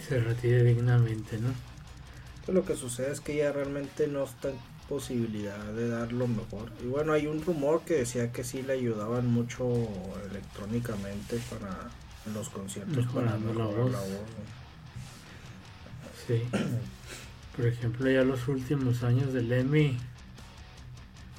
Se 0.07 0.19
retire 0.19 0.63
dignamente, 0.63 1.39
¿no? 1.39 1.53
Lo 2.53 2.63
que 2.63 2.75
sucede 2.75 3.11
es 3.11 3.21
que 3.21 3.35
ya 3.35 3.51
realmente 3.51 4.07
no 4.07 4.23
está 4.23 4.49
en 4.49 4.57
posibilidad 4.87 5.57
de 5.73 5.89
dar 5.89 6.13
lo 6.13 6.27
mejor. 6.27 6.71
Y 6.83 6.87
bueno, 6.87 7.13
hay 7.13 7.25
un 7.25 7.43
rumor 7.43 7.81
que 7.81 7.95
decía 7.95 8.31
que 8.31 8.43
sí 8.43 8.61
le 8.61 8.73
ayudaban 8.73 9.27
mucho 9.27 9.67
electrónicamente 10.29 11.39
para 11.49 11.89
los 12.33 12.49
conciertos 12.49 13.05
para 13.07 13.37
Mejorando 13.37 13.53
la 13.53 13.65
voz. 13.65 13.91
la 13.91 13.99
voz. 13.99 14.09
Sí. 16.27 16.41
Por 17.55 17.65
ejemplo, 17.67 18.09
ya 18.09 18.23
los 18.23 18.47
últimos 18.47 19.03
años 19.03 19.31
del 19.31 19.47
Lemmy 19.47 19.97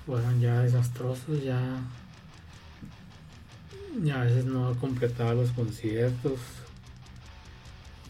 fueron 0.06 0.40
ya 0.40 0.60
desastrosos, 0.60 1.42
ya, 1.42 1.60
ya 4.02 4.22
a 4.22 4.24
veces 4.24 4.44
no 4.46 4.74
completaba 4.78 5.34
los 5.34 5.50
conciertos 5.50 6.38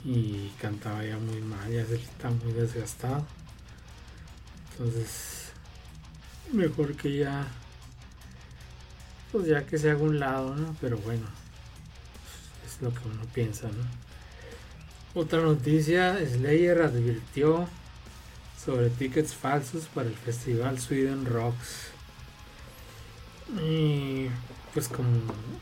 y 0.04 0.50
cantaba 0.60 1.02
ya 1.04 1.18
muy 1.18 1.40
mal, 1.40 1.68
ya 1.68 1.82
está 1.82 2.30
muy 2.30 2.52
desgastado. 2.52 3.26
Entonces, 4.72 5.50
mejor 6.52 6.94
que 6.94 7.16
ya, 7.16 7.46
pues 9.32 9.48
ya 9.48 9.66
que 9.66 9.78
se 9.78 9.90
haga 9.90 10.02
un 10.02 10.20
lado, 10.20 10.54
¿no? 10.54 10.76
Pero 10.80 10.98
bueno, 10.98 11.26
es 12.76 12.82
lo 12.82 12.90
que 12.92 13.08
uno 13.08 13.22
piensa, 13.34 13.68
¿no? 13.68 15.20
Otra 15.20 15.40
noticia, 15.40 16.18
Slayer 16.26 16.82
advirtió 16.82 17.66
sobre 18.62 18.90
tickets 18.90 19.34
falsos 19.34 19.84
para 19.94 20.08
el 20.08 20.14
festival 20.14 20.78
Sweden 20.78 21.24
Rocks. 21.24 21.88
Y 23.64 24.26
pues 24.74 24.88
como 24.88 25.08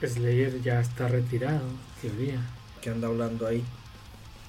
Slayer 0.02 0.60
ya 0.62 0.80
está 0.80 1.08
retirado, 1.08 1.60
teoría, 2.00 2.40
¿Qué 2.80 2.90
anda 2.90 3.08
hablando 3.08 3.46
ahí? 3.46 3.64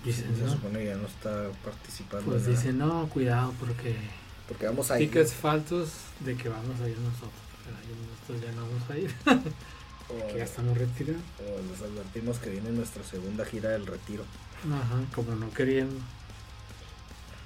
dicen, 0.04 0.36
Se 0.36 0.44
¿no? 0.44 0.52
supone 0.52 0.80
que 0.80 0.86
ya 0.86 0.96
no 0.98 1.08
está 1.08 1.50
participando. 1.64 2.32
Pues 2.32 2.46
dicen, 2.46 2.78
no, 2.78 3.08
cuidado 3.10 3.54
porque 3.60 3.96
Porque 4.48 4.66
vamos 4.68 4.90
a 4.92 5.00
ir. 5.00 5.08
tickets 5.10 5.34
falsos 5.34 5.90
de 6.22 6.36
que 6.36 6.50
vamos 6.50 6.80
a 6.82 6.90
ir 6.90 6.98
nosotros. 7.00 7.32
Pero 7.64 7.78
nosotros 8.12 8.42
ya 8.42 8.52
no 8.60 8.68
vamos 8.68 8.90
a 8.90 8.98
ir, 8.98 9.14
O, 10.10 10.38
ya 10.38 10.44
estamos 10.44 10.78
retirados. 10.78 11.22
o 11.40 11.72
les 11.72 11.82
advertimos 11.82 12.38
que 12.40 12.50
viene 12.52 12.70
nuestra 12.72 13.04
segunda 13.04 13.44
gira 13.46 13.70
del 13.70 13.88
retiro. 13.88 14.24
Ajá, 14.72 15.00
como 15.14 15.36
no 15.36 15.50
queriendo. 15.52 15.96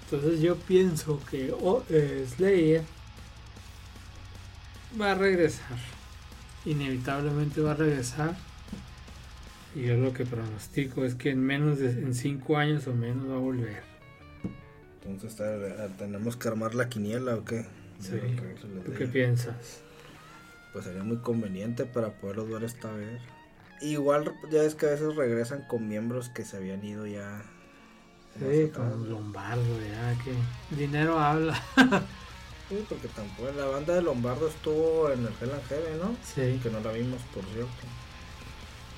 Entonces 0.06 0.42
yo 0.42 0.56
pienso 0.58 1.22
que 1.30 1.54
oh, 1.62 1.84
eh, 1.90 2.26
Slayer 2.36 2.84
va 5.00 5.12
a 5.12 5.16
regresar. 5.16 5.78
Inevitablemente 6.66 7.62
va 7.62 7.72
a 7.72 7.76
regresar. 7.76 8.36
Y 9.76 9.84
yo 9.84 9.96
lo 9.98 10.14
que 10.14 10.26
pronostico 10.26 11.06
es 11.06 11.16
que 11.16 11.30
en 11.30 11.42
menos 11.42 11.78
de 11.80 11.92
en 11.92 12.14
5 12.16 12.58
años 12.58 12.88
o 12.88 12.94
menos 12.94 13.30
va 13.30 13.36
a 13.36 13.40
volver. 13.40 13.84
Entonces 15.06 15.32
está- 15.32 15.88
tenemos 15.98 16.36
que 16.36 16.48
armar 16.48 16.74
la 16.76 16.90
quiniela 16.90 17.36
o 17.36 17.46
qué. 17.46 17.66
Sí. 18.00 18.18
¿Tú 18.86 18.94
qué 18.98 19.06
piensas? 19.06 19.82
Pues 20.80 20.88
sería 20.88 21.04
muy 21.04 21.18
conveniente 21.18 21.84
para 21.86 22.08
poderlos 22.14 22.48
ver 22.50 22.64
esta 22.64 22.90
vez. 22.90 23.20
Igual 23.82 24.34
ya 24.50 24.64
es 24.64 24.76
que 24.76 24.86
a 24.86 24.92
veces 24.92 25.14
regresan 25.14 25.64
con 25.68 25.90
miembros 25.90 26.30
que 26.30 26.46
se 26.46 26.56
habían 26.56 26.82
ido 26.86 27.06
ya. 27.06 27.42
Sí, 28.40 28.70
con. 28.74 29.10
Lombardo, 29.10 29.62
ya 29.82 30.16
que 30.24 30.32
dinero 30.78 31.20
habla. 31.20 31.62
Sí, 32.70 32.86
porque 32.88 33.10
tampoco 33.10 33.52
la 33.52 33.66
banda 33.66 33.94
de 33.96 34.02
Lombardo 34.04 34.48
estuvo 34.48 35.12
en 35.12 35.20
el 35.26 35.34
Hell 35.42 35.52
and 35.52 35.68
Heaven, 35.68 35.98
¿no? 36.00 36.16
Sí, 36.24 36.58
Que 36.64 36.70
no 36.70 36.80
la 36.80 36.94
vimos, 36.94 37.22
por 37.34 37.44
cierto. 37.44 37.70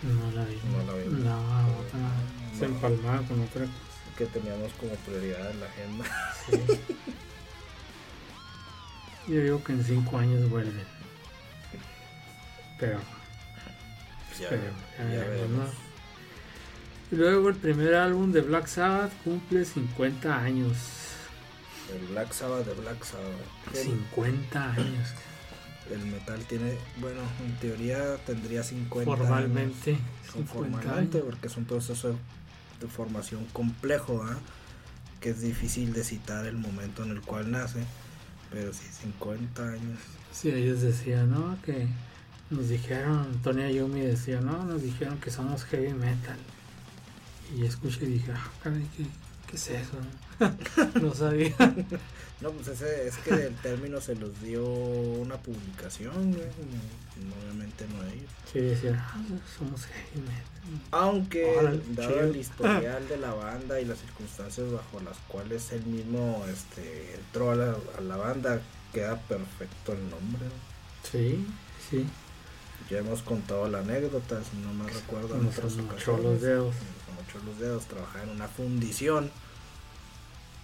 no 0.03 0.31
la 0.33 0.45
vi. 0.45 0.59
No 0.71 0.83
la 0.91 0.99
vimos. 1.01 1.19
No, 1.21 1.79
otra- 1.79 2.59
se 2.59 2.67
No. 2.67 2.75
empalmaba 2.75 3.23
con 3.27 3.41
otra 3.41 3.61
cosa. 3.61 3.73
Que 4.19 4.27
teníamos 4.27 4.71
como 4.73 4.91
prioridad 4.97 5.49
en 5.49 5.59
la 5.61 5.65
agenda. 5.65 6.05
Sí. 6.47 6.61
Yo 9.33 9.41
digo 9.41 9.63
que 9.63 9.71
en 9.73 9.83
cinco 9.83 10.19
años 10.19 10.47
vuelven. 10.47 11.00
Pero 12.81 12.99
Ya, 14.39 14.43
Esperemos, 14.45 14.81
ya 14.97 15.03
ya 15.03 15.09
veremos, 15.09 15.29
veremos. 15.29 15.67
¿no? 15.69 15.91
Y 17.11 17.15
luego 17.15 17.49
el 17.49 17.55
primer 17.55 17.93
álbum 17.95 18.31
de 18.31 18.41
Black 18.41 18.67
Sabbath 18.67 19.11
cumple 19.23 19.63
50 19.65 20.35
años. 20.41 20.77
El 21.93 22.07
Black 22.07 22.31
Sabbath 22.33 22.65
de 22.65 22.73
Black 22.73 23.03
Sabbath. 23.03 23.75
El, 23.75 23.83
50 23.83 24.73
años. 24.73 25.09
el 25.91 26.05
metal 26.05 26.39
tiene, 26.45 26.77
bueno, 27.01 27.19
en 27.45 27.55
teoría 27.57 28.15
tendría 28.25 28.63
50 28.63 29.05
Formalmente. 29.15 29.91
años. 29.91 30.01
50 30.33 30.53
Formalmente, 30.53 31.17
años. 31.17 31.29
porque 31.29 31.47
es 31.47 31.57
un 31.57 31.65
proceso 31.65 32.15
de, 32.79 32.87
formación 32.87 33.45
complejo, 33.53 34.25
¿ah? 34.25 34.37
que 35.19 35.29
es 35.31 35.41
difícil 35.41 35.93
de 35.93 36.03
citar 36.03 36.45
el 36.47 36.57
momento 36.57 37.03
en 37.03 37.11
el 37.11 37.21
cual 37.21 37.51
nace, 37.51 37.83
pero 38.49 38.73
sí, 38.73 38.85
50 39.03 39.63
años. 39.69 39.99
Sí, 40.31 40.49
ellos 40.49 40.81
decían, 40.81 41.29
¿no? 41.29 41.57
Que 41.63 41.87
nos 42.51 42.67
dijeron, 42.67 43.39
Tony 43.43 43.63
Ayumi 43.63 44.01
decía, 44.01 44.41
no, 44.41 44.63
nos 44.65 44.83
dijeron 44.83 45.17
que 45.19 45.31
somos 45.31 45.63
heavy 45.63 45.93
metal. 45.93 46.37
Y 47.55 47.65
escuché 47.65 48.03
y 48.03 48.13
dije, 48.13 48.33
ah, 48.33 48.51
caray, 48.61 48.85
¿qué, 48.95 49.05
qué 49.47 49.55
es 49.55 49.69
eso? 49.69 49.93
no 51.01 51.13
sabía. 51.13 51.55
No, 52.41 52.51
pues 52.51 52.69
ese, 52.69 53.07
es 53.07 53.17
que 53.19 53.31
el 53.31 53.55
término 53.55 54.01
se 54.01 54.15
los 54.15 54.41
dio 54.41 54.65
una 54.65 55.37
publicación, 55.37 56.33
güey, 56.33 56.47
obviamente 57.43 57.85
no 57.87 58.03
ellos. 58.03 58.31
Sí, 58.51 58.59
decían, 58.59 58.95
ah, 58.95 59.15
somos 59.57 59.85
heavy 59.85 60.21
metal. 60.21 60.87
Aunque, 60.91 61.55
Órale, 61.57 61.81
dado 61.89 62.09
chido. 62.11 62.23
el 62.25 62.35
historial 62.35 63.07
de 63.07 63.17
la 63.17 63.33
banda 63.33 63.79
y 63.79 63.85
las 63.85 63.99
circunstancias 63.99 64.71
bajo 64.71 64.99
las 65.01 65.17
cuales 65.27 65.71
él 65.71 65.85
mismo 65.85 66.43
este, 66.51 67.15
entró 67.15 67.51
a 67.51 67.55
la, 67.55 67.75
a 67.97 68.01
la 68.01 68.17
banda, 68.17 68.61
queda 68.91 69.17
perfecto 69.21 69.93
el 69.93 70.09
nombre. 70.09 70.47
Sí, 71.09 71.45
sí. 71.89 72.05
Ya 72.89 72.99
hemos 72.99 73.21
contado 73.21 73.67
la 73.69 73.79
anécdota, 73.79 74.41
si 74.43 74.57
no 74.57 74.73
me 74.73 74.89
recuerdo, 74.89 75.35
en 75.35 75.47
otras 75.47 75.77
ocasiones. 75.77 76.23
los 76.23 76.41
dedos. 76.41 76.75
Mochó 77.15 77.45
los 77.45 77.59
dedos, 77.59 77.85
trabajaba 77.85 78.23
en 78.23 78.29
una 78.31 78.47
fundición 78.47 79.31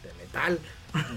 de 0.04 0.14
metal, 0.24 0.60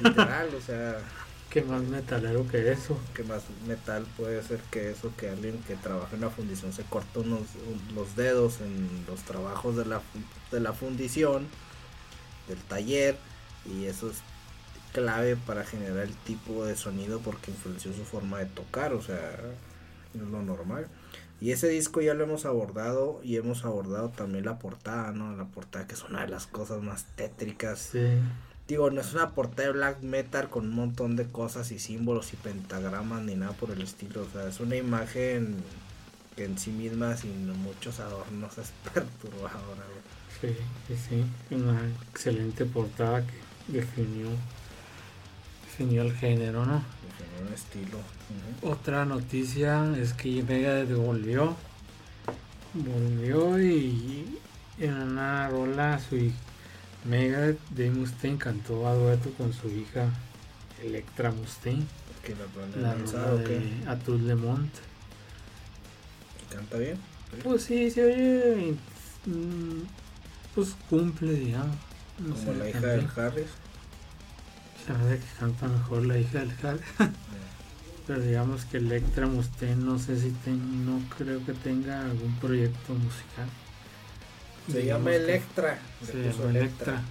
literal, 0.03 0.55
o 0.55 0.61
sea, 0.61 0.99
¿Qué 1.51 1.63
más 1.63 1.83
metalero 1.83 2.47
que 2.47 2.71
eso? 2.71 2.97
que 3.13 3.25
más 3.25 3.43
metal 3.67 4.07
puede 4.17 4.41
ser 4.45 4.61
que 4.71 4.91
eso 4.93 5.13
que 5.17 5.29
alguien 5.31 5.61
que 5.67 5.75
trabaja 5.75 6.15
en 6.15 6.19
una 6.23 6.31
fundición 6.31 6.73
se 6.73 6.85
corta 6.85 7.19
unos 7.21 7.41
un- 7.67 7.95
los 7.97 8.15
dedos 8.15 8.61
en 8.61 8.89
los 9.09 9.21
trabajos 9.23 9.75
de 9.77 9.85
la 9.85 10.01
de 10.53 10.61
la 10.61 10.73
fundición 10.73 11.49
del 12.47 12.59
taller 12.59 13.17
y 13.67 13.87
eso 13.87 14.11
es 14.11 14.19
clave 14.93 15.35
para 15.35 15.65
generar 15.65 16.05
el 16.05 16.15
tipo 16.15 16.65
de 16.65 16.77
sonido 16.77 17.19
porque 17.19 17.51
influenció 17.51 17.93
su 17.95 18.05
forma 18.05 18.39
de 18.39 18.47
tocar 18.47 18.93
o 18.93 19.03
sea 19.03 19.37
es 20.15 20.21
lo 20.21 20.43
normal 20.43 20.87
y 21.41 21.53
ese 21.53 21.69
disco 21.69 22.01
ya 22.01 22.15
lo 22.15 22.25
hemos 22.25 22.45
abordado 22.45 23.21
y 23.23 23.37
hemos 23.37 23.65
abordado 23.65 24.11
también 24.11 24.45
la 24.45 24.59
portada 24.59 25.13
no 25.13 25.37
la 25.37 25.45
portada 25.45 25.87
que 25.87 25.95
es 25.95 26.05
una 26.05 26.23
de 26.23 26.29
las 26.29 26.47
cosas 26.47 26.83
más 26.83 27.05
tétricas 27.17 27.91
Sí. 27.93 28.19
Digo, 28.71 28.89
no 28.89 29.01
es 29.01 29.13
una 29.15 29.31
portada 29.31 29.67
de 29.67 29.73
black 29.73 30.01
metal 30.03 30.49
con 30.49 30.67
un 30.67 30.77
montón 30.77 31.17
de 31.17 31.27
cosas 31.27 31.73
y 31.73 31.81
símbolos 31.81 32.33
y 32.35 32.37
pentagramas 32.37 33.21
ni 33.21 33.35
nada 33.35 33.51
por 33.51 33.73
el 33.73 33.83
estilo. 33.83 34.23
O 34.23 34.31
sea, 34.31 34.49
es 34.49 34.61
una 34.61 34.77
imagen 34.77 35.57
que 36.37 36.45
en 36.45 36.57
sí 36.57 36.71
misma, 36.71 37.17
sin 37.17 37.49
muchos 37.65 37.99
adornos, 37.99 38.59
es 38.59 38.73
perturbadora. 38.95 39.83
Sí, 40.41 40.55
sí, 40.87 40.95
sí. 40.97 41.25
Una 41.53 41.81
excelente 42.13 42.65
portada 42.65 43.27
que 43.27 43.73
definió, 43.73 44.29
definió 45.65 46.03
el 46.03 46.13
género, 46.15 46.65
¿no? 46.65 46.85
Un 47.47 47.53
estilo. 47.55 47.99
Otra 48.63 49.05
noticia 49.05 49.97
es 49.97 50.13
que 50.13 50.43
Megadeth 50.43 50.93
volvió. 50.95 51.57
Volvió 52.75 53.61
y 53.61 54.39
en 54.79 54.95
una 54.95 55.49
rola 55.49 55.99
su 55.99 56.17
hij- 56.17 56.33
Megadeth 57.05 57.59
Dave 57.71 57.91
Mustaine 57.91 58.39
cantó 58.39 58.87
a 58.87 58.95
dueto 58.95 59.31
con 59.39 59.53
su 59.53 59.69
hija 59.69 60.09
Electra 60.83 61.31
Mustaine. 61.33 61.85
Que 62.23 62.35
la 62.35 62.93
La 62.95 62.95
de 63.37 63.83
Atul 63.87 64.27
Le 64.27 64.35
Mont. 64.35 64.71
¿Y 66.51 66.55
¿Canta 66.55 66.77
bien? 66.77 66.99
Pues 67.43 67.63
sí, 67.63 67.91
se 67.91 68.05
oye. 68.05 68.75
mm, 69.27 69.81
Pues 70.55 70.75
cumple, 70.91 71.33
digamos. 71.33 71.77
No 72.19 72.35
Como 72.35 72.53
la 72.53 72.69
hija 72.69 72.81
del 72.81 73.07
Harris. 73.17 73.47
Me 74.89 74.95
hace 74.95 75.19
que 75.19 75.27
canta 75.39 75.69
mejor 75.69 76.07
la 76.07 76.19
hija 76.19 76.39
del 76.41 76.53
Hal. 76.63 76.81
Pero 78.07 78.21
digamos 78.23 78.65
que 78.65 78.79
Electra 78.79 79.27
Mustaine 79.27 79.77
no 79.77 79.99
sé 79.99 80.19
si 80.21 80.31
ten- 80.31 80.85
no 80.87 81.01
creo 81.17 81.45
que 81.47 81.53
tenga 81.53 82.01
algún 82.03 82.35
proyecto 82.41 82.95
musical. 82.95 83.49
Se 84.71 84.79
Digamos 84.81 85.05
llama 85.07 85.17
Electra. 85.17 85.79
le 86.01 86.07
Se 86.07 86.19
llama 86.39 86.51
Electra. 86.51 87.03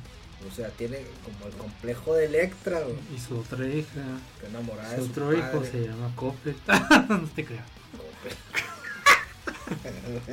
O 0.50 0.56
sea, 0.56 0.70
tiene 0.70 1.00
como 1.24 1.48
el 1.52 1.54
complejo 1.58 2.14
de 2.16 2.26
Electra. 2.26 2.82
Y 3.16 3.20
su 3.20 3.38
otra 3.40 3.66
hija, 3.68 4.02
Que 4.42 4.48
enamorada 4.48 4.90
su 4.96 5.02
de 5.02 5.06
su 5.06 5.12
otro 5.12 5.34
hijo 5.38 5.64
se 5.64 5.88
llama 5.88 6.12
Coppel. 6.16 6.56
no 7.10 7.28
te 7.36 7.46
creas. 7.46 7.66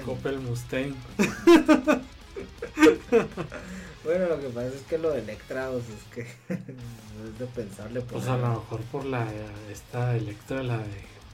Coppel 0.05 0.41
Mustaine. 0.41 0.95
Bueno, 4.05 4.29
lo 4.29 4.41
que 4.41 4.49
pasa 4.51 4.69
es 4.69 4.83
que 4.83 4.99
lo 4.99 5.11
de 5.11 5.19
Electra, 5.21 5.71
o 5.71 5.81
sea, 5.81 5.95
es 5.95 6.15
que 6.15 6.21
es 6.55 7.39
de 7.41 7.47
pensarle. 7.47 8.01
Pues 8.03 8.25
poner- 8.25 8.45
a 8.45 8.49
lo 8.49 8.49
mejor 8.61 8.81
por 8.83 9.05
la 9.05 9.27
esta 9.73 10.17
Electra, 10.17 10.63
la 10.63 10.79
de 10.79 10.85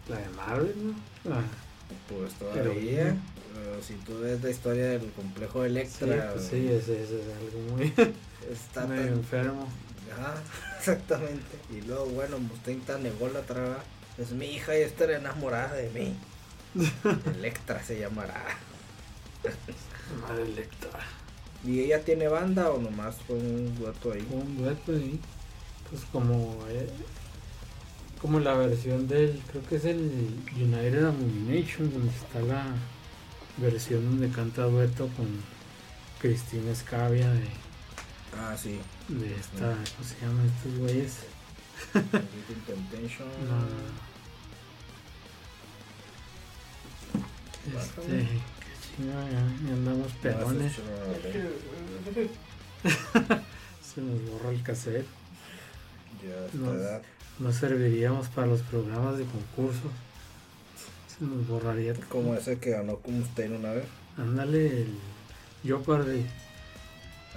la 0.09 0.17
de 0.19 0.29
Marvel, 0.31 0.75
¿no? 1.25 1.31
La- 1.31 1.43
Pues 2.09 2.33
todavía. 2.35 2.73
bien. 2.73 3.23
pero 3.55 3.83
si 3.83 3.95
tú 3.95 4.19
ves 4.21 4.43
la 4.43 4.49
historia 4.51 4.87
del 4.89 5.11
complejo 5.13 5.61
de 5.63 5.69
sí, 5.69 5.73
Electra, 6.05 6.33
pues 6.33 6.47
sí, 6.47 6.67
ese, 6.69 7.03
ese 7.03 7.21
es 7.21 7.27
algo 7.37 7.61
muy, 7.77 7.93
está 8.51 8.87
medio 8.87 9.03
tan. 9.05 9.13
enfermo. 9.19 9.69
Ajá, 10.19 10.35
exactamente. 10.79 11.57
Y 11.71 11.83
luego, 11.83 12.07
bueno, 12.07 12.39
Mustaine 12.39 12.81
tan 12.87 13.05
ególatra. 13.05 13.79
Es 14.19 14.31
mi 14.33 14.47
hija 14.47 14.79
y 14.79 14.83
está 14.83 15.05
enamorada 15.13 15.75
de 15.75 15.91
mí. 15.91 16.17
Electra 17.37 17.83
se 17.83 17.99
llamará. 17.99 18.45
Madre 20.21 20.43
Electra. 20.45 21.01
¿Y 21.65 21.81
ella 21.81 22.05
tiene 22.05 22.29
banda 22.29 22.71
o 22.71 22.79
nomás 22.81 23.17
fue 23.27 23.37
un 23.37 23.75
dueto 23.79 24.13
ahí? 24.13 24.27
un 24.31 24.57
dueto 24.59 24.93
ahí 24.93 25.21
pues 25.89 26.03
como 26.11 26.59
eh, 26.69 26.89
como 28.21 28.41
la 28.41 28.55
versión 28.55 29.07
del 29.09 29.41
creo 29.51 29.63
que 29.67 29.77
es 29.77 29.85
el 29.85 30.35
United 30.57 31.05
Abomination 31.05 31.93
donde 31.93 32.11
está 32.13 32.41
la 32.41 32.65
versión 33.59 34.05
donde 34.05 34.29
canta 34.35 34.63
dueto 34.63 35.09
con 35.17 35.29
Cristina 36.21 36.75
Scavia 36.75 37.31
de, 37.31 37.47
Ah, 38.37 38.57
sí. 38.61 38.81
de 39.09 39.35
esta 39.37 39.75
¿cómo 39.75 40.09
se 40.09 40.21
llaman 40.21 40.47
estos 40.57 40.79
güeyes? 40.79 41.17
Temptation. 41.93 43.29
No. 47.65 47.79
este 47.81 48.29
ya, 48.99 49.31
ya 49.31 49.73
andamos 49.75 50.13
pelones 50.23 50.73
se 53.95 54.01
nos 54.01 54.25
borra 54.31 54.51
el 54.51 54.63
cassette 54.63 55.07
Ya 56.23 56.35
a 56.35 56.47
esta 56.47 56.59
No. 56.59 56.73
edad. 56.75 57.03
no 57.39 57.53
serviríamos 57.53 58.29
para 58.29 58.47
los 58.49 58.61
programas 58.63 59.19
de 59.19 59.25
concursos 59.25 59.91
se 61.19 61.25
nos 61.25 61.47
borraría. 61.47 61.95
Como 62.09 62.35
ese 62.35 62.59
que 62.59 62.71
ganó 62.71 62.97
con 62.97 63.19
Mustaine 63.21 63.57
una 63.57 63.73
vez. 63.73 63.85
Ándale, 64.17 64.67
el 64.83 64.99
Jeopardy, 65.63 66.25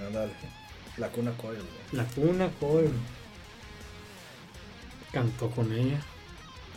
Ándale. 0.04 0.32
La 0.96 1.08
cuna 1.10 1.30
coil, 1.36 1.58
la 1.92 2.04
cuna, 2.06 2.48
Cole. 2.58 2.88
Cantó 5.12 5.50
con 5.50 5.70
ella. 5.72 6.00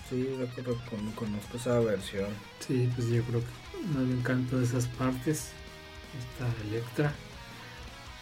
Sí, 0.09 0.27
yo 0.29 0.45
creo 0.47 0.75
que 0.77 0.89
con- 0.89 1.11
conozco 1.13 1.55
esa 1.57 1.79
versión. 1.79 2.27
Sí, 2.59 2.89
pues 2.95 3.07
yo 3.07 3.23
creo 3.23 3.39
que 3.41 3.47
más 3.93 4.05
bien 4.05 4.21
canto 4.21 4.57
de 4.57 4.65
esas 4.65 4.87
partes. 4.87 5.51
Esta 6.17 6.63
Electra. 6.67 7.13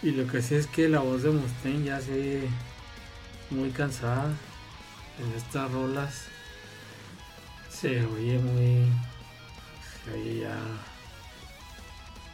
Y 0.03 0.11
lo 0.11 0.27
que 0.27 0.41
sí 0.41 0.55
es 0.55 0.67
que 0.67 0.89
la 0.89 0.99
voz 0.99 1.23
de 1.23 1.31
Mustaine 1.31 1.85
ya 1.85 2.01
se 2.01 2.13
oye 2.13 2.49
muy 3.49 3.71
cansada. 3.71 4.31
En 5.19 5.31
estas 5.35 5.71
rolas 5.71 6.25
se 7.69 8.05
oye 8.05 8.37
muy. 8.39 8.87
Se 10.03 10.11
oye 10.11 10.39
ya. 10.41 10.57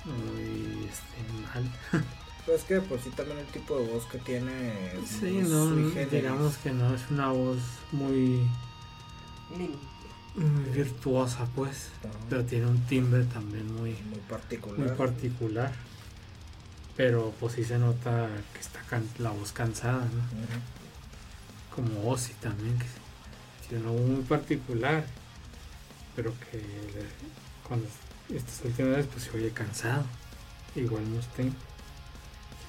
Muy 0.06 0.88
este, 0.90 1.44
mal. 1.54 2.04
Pues 2.46 2.64
que 2.64 2.82
por 2.82 3.00
sí 3.00 3.10
también 3.12 3.40
el 3.40 3.46
tipo 3.46 3.80
de 3.80 3.88
voz 3.88 4.06
que 4.08 4.18
tiene 4.18 4.74
Sí, 5.08 5.40
no, 5.48 5.68
no, 5.68 6.06
digamos 6.12 6.58
que 6.58 6.72
no 6.72 6.94
es 6.94 7.10
una 7.10 7.30
voz 7.30 7.60
muy, 7.94 8.46
muy 9.56 9.70
virtuosa, 10.36 11.46
pues, 11.56 11.90
pero 12.30 12.44
tiene 12.46 12.66
un 12.68 12.80
timbre 12.88 13.24
también 13.26 13.68
muy, 13.76 13.92
muy 14.10 14.20
particular. 14.30 14.80
muy 14.80 14.90
particular. 14.98 15.72
Pero 16.96 17.34
pues 17.40 17.54
sí 17.54 17.64
se 17.64 17.78
nota 17.80 18.28
que 18.54 18.60
está 18.60 18.80
can- 18.90 19.08
la 19.18 19.32
voz 19.32 19.52
cansada, 19.52 20.02
¿no? 20.06 21.76
Como 21.76 22.10
Ozzy 22.10 22.34
también, 22.34 22.78
que 22.78 22.86
tiene 23.68 23.84
una 23.84 23.92
voz 23.94 24.02
muy 24.10 24.24
particular, 24.24 25.06
pero 26.16 26.34
que 26.52 26.58
le- 26.58 27.68
cuando 27.68 27.88
estas 28.30 28.62
últimas 28.66 28.92
veces 28.98 29.08
pues 29.12 29.24
se 29.26 29.32
oye 29.38 29.50
cansado. 29.52 30.04
Igual 30.76 31.04
Mustaine, 31.06 31.52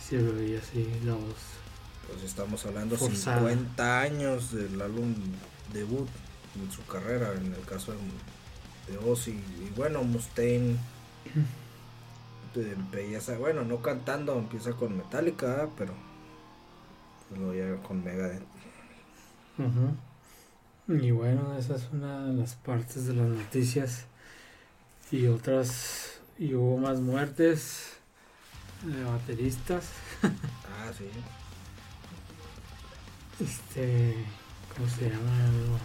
sí 0.02 0.16
se 0.16 0.18
oía 0.22 0.58
así 0.58 0.86
la 1.04 1.14
voz. 1.14 1.36
Pues 2.10 2.22
estamos 2.22 2.64
hablando 2.64 2.96
Forzada. 2.96 3.40
50 3.40 4.00
años 4.00 4.52
del 4.52 4.80
álbum 4.80 5.14
debut 5.72 6.08
en 6.56 6.70
su 6.70 6.84
carrera, 6.86 7.32
en 7.34 7.52
el 7.52 7.64
caso 7.64 7.92
de, 7.92 8.92
de 8.92 8.98
Ozzy. 8.98 9.32
Y 9.32 9.72
bueno, 9.76 10.02
Mustaine 10.02 10.76
eh, 12.54 12.74
empieza, 12.76 13.36
bueno, 13.38 13.64
no 13.64 13.82
cantando, 13.82 14.38
empieza 14.38 14.72
con 14.72 14.96
Metallica, 14.96 15.68
pero 15.76 15.94
Luego 17.36 17.54
ya 17.54 17.82
con 17.82 18.04
Megadeth. 18.04 18.42
Ujú. 19.58 20.94
Y 21.02 21.10
bueno, 21.10 21.56
esa 21.56 21.76
es 21.76 21.88
una 21.92 22.26
de 22.26 22.34
las 22.34 22.54
partes 22.54 23.06
de 23.06 23.14
las 23.14 23.28
noticias. 23.28 24.04
Y 25.10 25.26
otras, 25.26 26.20
y 26.38 26.54
hubo 26.54 26.78
más 26.78 27.00
muertes 27.00 27.94
de 28.82 29.04
bateristas. 29.04 29.88
Ah, 30.86 30.92
sí. 30.92 31.08
Este, 33.42 34.14
¿cómo 34.76 34.86
se 34.86 35.08
llama? 35.08 35.78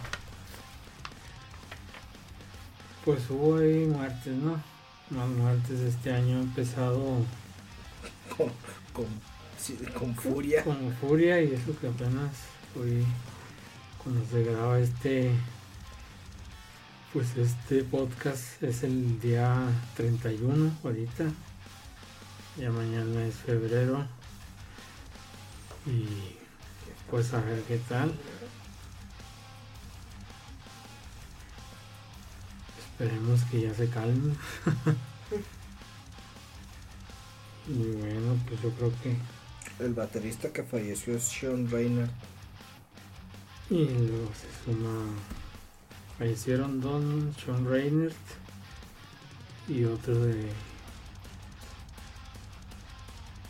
Pues 3.10 3.28
hubo 3.28 3.56
ahí 3.56 3.86
muertes, 3.86 4.36
¿no? 4.36 4.62
Más 5.10 5.28
muertes 5.28 5.80
este 5.80 6.12
año 6.12 6.38
ha 6.38 6.42
empezado 6.42 7.16
Con, 8.36 8.46
con, 8.92 9.06
sí, 9.58 9.76
con 9.98 10.14
furia. 10.14 10.62
con 10.62 10.92
furia 11.00 11.42
y 11.42 11.52
eso 11.54 11.76
que 11.80 11.88
apenas 11.88 12.30
hoy 12.78 13.04
cuando 14.00 14.24
se 14.30 14.44
graba 14.44 14.78
este 14.78 15.32
pues 17.12 17.36
este 17.36 17.82
podcast 17.82 18.62
es 18.62 18.84
el 18.84 19.18
día 19.20 19.56
31 19.96 20.70
ahorita 20.84 21.24
ya 22.56 22.70
mañana 22.70 23.26
es 23.26 23.34
febrero 23.34 24.06
y 25.84 26.06
pues 27.10 27.34
a 27.34 27.40
ver 27.40 27.60
qué 27.62 27.78
tal 27.88 28.12
esperemos 33.00 33.42
que 33.44 33.62
ya 33.62 33.74
se 33.74 33.88
calme 33.88 34.34
y 37.66 37.92
bueno 37.92 38.38
pues 38.46 38.60
yo 38.60 38.70
creo 38.72 38.92
que 39.02 39.16
El 39.78 39.94
baterista 39.94 40.52
que 40.52 40.62
falleció 40.62 41.16
es 41.16 41.22
Sean 41.22 41.70
Rayner. 41.70 42.10
Y 43.70 43.86
luego 43.86 44.30
se 44.34 44.64
suma. 44.64 45.06
Fallecieron 46.18 46.82
Don 46.82 47.34
Sean 47.42 47.64
Reinert 47.64 48.14
y 49.66 49.84
otro 49.84 50.22
de 50.22 50.52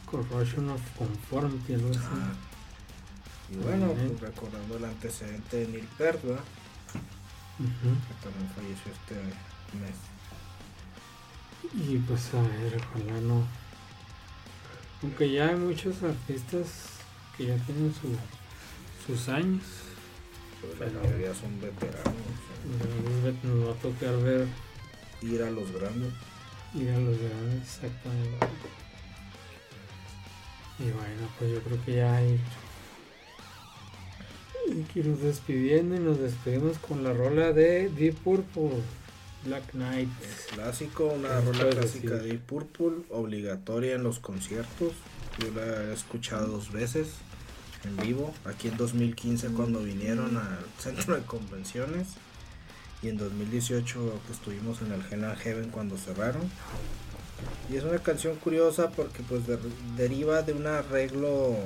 Corrosion 0.07 0.69
of 0.69 0.81
Conformity, 0.97 1.75
algo 1.75 1.91
así. 1.91 1.99
Ah. 2.13 2.33
Y 3.51 3.57
bueno, 3.57 3.93
pues 3.93 4.21
recordando 4.21 4.77
el 4.77 4.85
antecedente 4.85 5.57
de 5.57 5.67
Neil 5.67 5.89
Peart, 5.99 6.23
¿verdad? 6.23 6.45
Ujú. 7.61 7.95
que 8.09 8.15
también 8.25 8.51
falleció 8.55 8.91
este 8.93 9.15
mes. 9.79 9.97
Y 11.75 11.99
pues 11.99 12.33
a 12.35 12.41
ver, 12.43 12.81
ojalá 12.91 13.21
no. 13.21 13.45
Aunque 15.03 15.31
ya 15.31 15.49
hay 15.49 15.57
muchos 15.57 16.03
artistas 16.03 16.67
que 17.37 17.47
ya 17.47 17.57
tienen 17.59 17.93
su, 17.95 18.17
sus 19.07 19.29
años. 19.29 19.63
Pero 20.79 20.93
la 20.93 21.01
mayoría 21.01 21.35
son 21.35 21.61
veteranos. 21.61 22.15
Entonces, 22.65 23.45
Nos 23.45 23.69
va 23.69 23.73
a 23.73 23.77
tocar 23.77 24.17
ver 24.23 24.47
Ir 25.23 25.43
a 25.43 25.51
los 25.51 25.71
grandes. 25.73 26.13
ir 26.75 26.91
a 26.91 26.99
los 26.99 27.19
grandes 27.19 27.63
exactamente. 27.63 28.47
Y 30.79 30.85
bueno, 30.85 31.29
pues 31.39 31.53
yo 31.53 31.61
creo 31.63 31.85
que 31.85 31.95
ya 31.97 32.17
hay, 32.17 32.41
hay 34.71 34.83
que 34.93 35.01
irnos 35.01 35.21
despidiendo 35.23 35.97
y 35.97 35.99
nos 36.01 36.19
despedimos 36.21 36.79
con 36.79 37.03
la 37.05 37.13
rola 37.13 37.53
de 37.53 37.89
Deep 37.89 38.17
Purple, 38.17 38.71
Black 39.45 39.71
Knight. 39.73 40.09
Clásico, 40.55 41.07
una 41.07 41.29
¿Qué 41.29 41.41
rola 41.47 41.71
clásica 41.71 42.15
decir? 42.17 42.33
de 42.33 42.39
Purple, 42.39 42.93
obligatoria 43.11 43.95
en 43.95 44.03
los 44.03 44.19
conciertos. 44.19 44.93
Yo 45.39 45.51
la 45.55 45.85
he 45.91 45.93
escuchado 45.93 46.47
dos 46.49 46.73
veces 46.73 47.09
en 47.85 47.97
vivo, 47.97 48.35
aquí 48.45 48.69
en 48.69 48.77
2015 48.77 49.49
cuando 49.49 49.81
vinieron 49.81 50.37
al 50.37 50.59
centro 50.79 51.17
de 51.17 51.23
convenciones 51.23 52.09
y 53.03 53.09
en 53.09 53.17
2018 53.17 54.21
que 54.27 54.33
estuvimos 54.33 54.83
en 54.83 54.93
el 54.93 55.01
Hell 55.11 55.35
Heaven 55.37 55.71
cuando 55.71 55.97
cerraron. 55.97 56.43
Y 57.73 57.77
es 57.77 57.85
una 57.85 57.99
canción 58.01 58.37
curiosa 58.37 58.91
porque 58.91 59.23
pues 59.23 59.47
de- 59.47 59.59
deriva 59.97 60.43
de 60.43 60.53
un 60.53 60.67
arreglo 60.67 61.57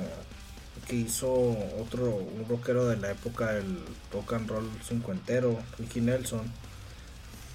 que 0.87 0.95
hizo 0.95 1.31
otro, 1.79 2.15
un 2.15 2.45
rockero 2.47 2.85
de 2.87 2.97
la 2.97 3.11
época 3.11 3.53
del 3.53 3.79
rock 4.13 4.33
and 4.33 4.49
roll 4.49 4.69
cincuentero, 4.87 5.57
Ricky 5.79 6.01
Nelson, 6.01 6.51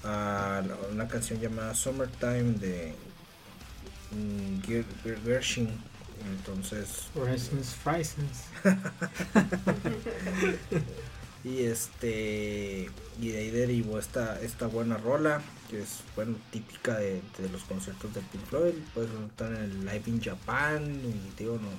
a 0.03 0.61
una 0.91 1.07
canción 1.07 1.39
llamada 1.39 1.73
Summertime 1.75 2.53
de 2.53 2.93
mm, 4.11 4.61
Ger- 4.67 4.85
Ger- 5.03 5.23
Gershwin. 5.23 5.69
Entonces, 6.37 7.07
y 11.43 11.63
este, 11.63 12.89
y 13.19 13.29
de 13.29 13.37
ahí 13.39 13.49
derivó 13.49 13.97
esta, 13.97 14.39
esta 14.41 14.67
buena 14.67 14.97
rola, 14.97 15.41
que 15.71 15.81
es 15.81 16.01
bueno 16.15 16.37
típica 16.51 16.97
de, 16.97 17.21
de 17.39 17.49
los 17.51 17.63
conciertos 17.63 18.13
de 18.13 18.21
Pink 18.21 18.45
Floyd. 18.45 18.73
Pues 18.93 19.07
están 19.29 19.55
en 19.55 19.63
el 19.63 19.79
Live 19.85 20.03
in 20.05 20.21
Japan, 20.21 20.83
y 21.03 21.39
digo, 21.39 21.55
no, 21.57 21.69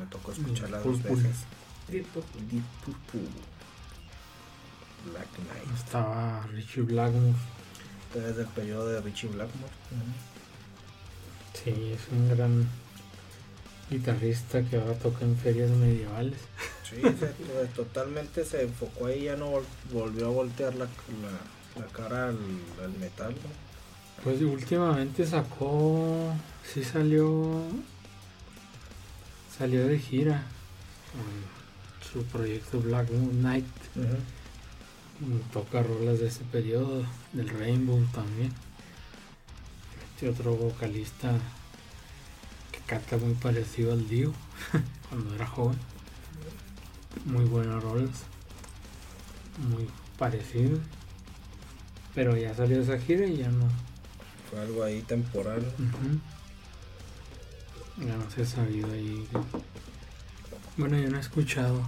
me 0.00 0.06
tocó 0.10 0.32
escucharla 0.32 0.80
dos 0.80 1.00
veces. 1.02 1.36
Deep 1.88 2.06
Purple. 2.06 3.28
Black 5.10 5.28
Knight. 5.36 5.78
Estaba 5.78 6.46
Richie 6.52 6.82
Blackmore. 6.82 7.34
Desde 8.14 8.42
el 8.42 8.48
periodo 8.48 8.86
de 8.88 9.00
Richie 9.00 9.28
Blackmore. 9.28 9.72
Sí, 11.54 11.70
es 11.92 12.00
un 12.10 12.28
gran 12.28 12.68
guitarrista 13.90 14.62
que 14.62 14.76
ahora 14.76 14.94
toca 14.94 15.24
en 15.24 15.36
ferias 15.36 15.70
medievales. 15.70 16.38
Sí, 16.88 16.96
se- 17.02 17.10
to- 17.10 17.66
totalmente 17.76 18.44
se 18.44 18.62
enfocó 18.62 19.06
ahí, 19.06 19.24
ya 19.24 19.36
no 19.36 19.52
vol- 19.52 19.64
volvió 19.92 20.26
a 20.26 20.30
voltear 20.30 20.74
la, 20.74 20.84
la, 20.84 20.90
la 21.78 21.86
cara 21.86 22.28
al, 22.28 22.38
al 22.82 22.92
metal. 22.98 23.32
¿no? 23.32 23.72
Pues 24.24 24.40
últimamente 24.40 25.26
sacó, 25.26 26.32
sí 26.64 26.84
salió, 26.84 27.62
salió 29.58 29.86
de 29.88 29.98
gira 29.98 30.44
con 31.12 32.12
su 32.12 32.24
proyecto 32.26 32.80
Black 32.80 33.10
Moon 33.10 33.42
Night. 33.42 33.66
Mm, 33.96 35.52
Toca 35.52 35.82
rolas 35.82 36.20
de 36.20 36.28
ese 36.28 36.44
periodo, 36.44 37.04
del 37.32 37.48
Rainbow 37.48 38.00
también. 38.12 38.52
Este 40.14 40.28
otro 40.28 40.54
vocalista 40.54 41.32
que 42.70 42.78
canta 42.86 43.16
muy 43.16 43.34
parecido 43.34 43.92
al 43.92 44.08
Dio 44.08 44.32
cuando 45.08 45.34
era 45.34 45.46
joven. 45.46 45.78
Muy 47.24 47.44
buenas 47.44 47.82
rolas, 47.82 48.22
muy 49.68 49.88
parecido. 50.16 50.78
Pero 52.14 52.36
ya 52.36 52.54
salió 52.54 52.80
esa 52.80 52.98
gira 52.98 53.26
y 53.26 53.38
ya 53.38 53.48
no, 53.48 53.66
Fue 54.50 54.60
algo 54.60 54.82
ahí 54.82 55.00
temporal. 55.02 55.64
Ya 57.98 58.16
no 58.16 58.30
se 58.30 58.42
ha 58.42 58.46
sabido 58.46 58.90
ahí. 58.92 59.26
Bueno, 60.76 60.98
yo 60.98 61.10
no 61.10 61.16
he 61.16 61.20
escuchado 61.20 61.82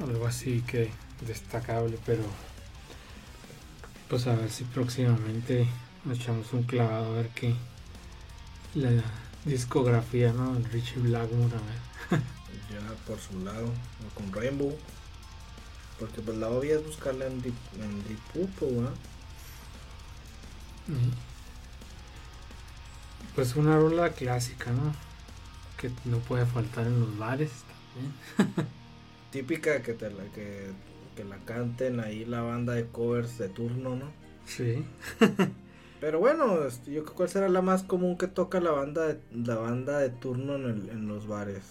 algo 0.00 0.26
así 0.26 0.62
que 0.66 0.90
destacable, 1.26 1.98
pero 2.04 2.22
pues 4.08 4.26
a 4.26 4.34
ver 4.34 4.50
si 4.50 4.64
próximamente 4.64 5.66
nos 6.04 6.18
echamos 6.18 6.52
un 6.52 6.62
clavado 6.64 7.06
a 7.06 7.16
ver 7.16 7.28
qué 7.30 7.54
la 8.74 8.90
discografía, 9.44 10.32
¿no? 10.32 10.56
El 10.56 10.64
Richie 10.64 11.00
Blackmore, 11.00 11.54
a 11.56 11.60
ver. 11.60 12.22
Ya 12.70 12.94
por 13.06 13.18
su 13.18 13.40
lado, 13.44 13.70
con 14.14 14.32
Rainbow. 14.32 14.76
Porque 15.98 16.20
pues 16.20 16.36
la 16.36 16.48
obvia 16.48 16.74
es 16.76 16.84
buscarla 16.86 17.26
en 17.26 17.40
Deep, 17.42 17.54
en 17.80 18.02
¿verdad? 18.60 18.92
Y, 20.88 21.12
Pues 23.34 23.56
una 23.56 23.76
rola 23.76 24.10
clásica, 24.10 24.70
¿no? 24.72 24.94
Que 25.78 25.90
no 26.04 26.18
puede 26.18 26.46
faltar 26.46 26.86
en 26.86 27.00
los 27.00 27.18
bares 27.18 27.50
también. 28.36 28.68
Típica 29.30 29.82
que, 29.82 29.92
te 29.92 30.10
la, 30.10 30.24
que, 30.34 30.70
que 31.16 31.24
la 31.24 31.36
canten 31.38 32.00
ahí 32.00 32.24
la 32.24 32.40
banda 32.42 32.72
de 32.74 32.86
covers 32.86 33.38
de 33.38 33.48
turno, 33.48 33.96
¿no? 33.96 34.10
Sí. 34.46 34.84
Pero 36.00 36.18
bueno, 36.18 36.62
este, 36.66 36.92
yo 36.92 37.04
creo 37.04 37.14
cuál 37.16 37.28
será 37.28 37.48
la 37.48 37.62
más 37.62 37.82
común 37.82 38.16
que 38.18 38.26
toca 38.26 38.60
la 38.60 38.70
banda 38.70 39.06
de, 39.06 39.20
la 39.32 39.56
banda 39.56 39.98
de 39.98 40.10
turno 40.10 40.54
en, 40.56 40.64
el- 40.66 40.88
en 40.90 41.08
los 41.08 41.26
bares 41.26 41.62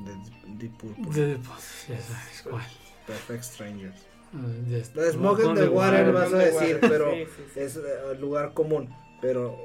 de 0.00 0.12
Deep 0.58 0.76
Purple. 0.78 1.12
De- 1.12 1.36
pues, 1.36 1.86
ya 1.88 2.00
sabes 2.00 2.42
cuál. 2.42 2.66
Perfect 3.06 3.44
Strangers. 3.44 3.96
De- 4.32 4.84
La 4.94 5.02
de 5.02 5.12
Smoke 5.12 5.44
on 5.44 5.54
the 5.56 5.68
Water 5.68 6.12
vas 6.12 6.32
a 6.32 6.38
decir, 6.38 6.74
Water, 6.76 6.80
pero 6.80 7.12
sí, 7.12 7.24
sí, 7.36 7.42
sí. 7.54 7.60
es 7.60 7.76
eh, 7.76 7.80
lugar 8.18 8.54
común. 8.54 8.88
Pero 9.20 9.56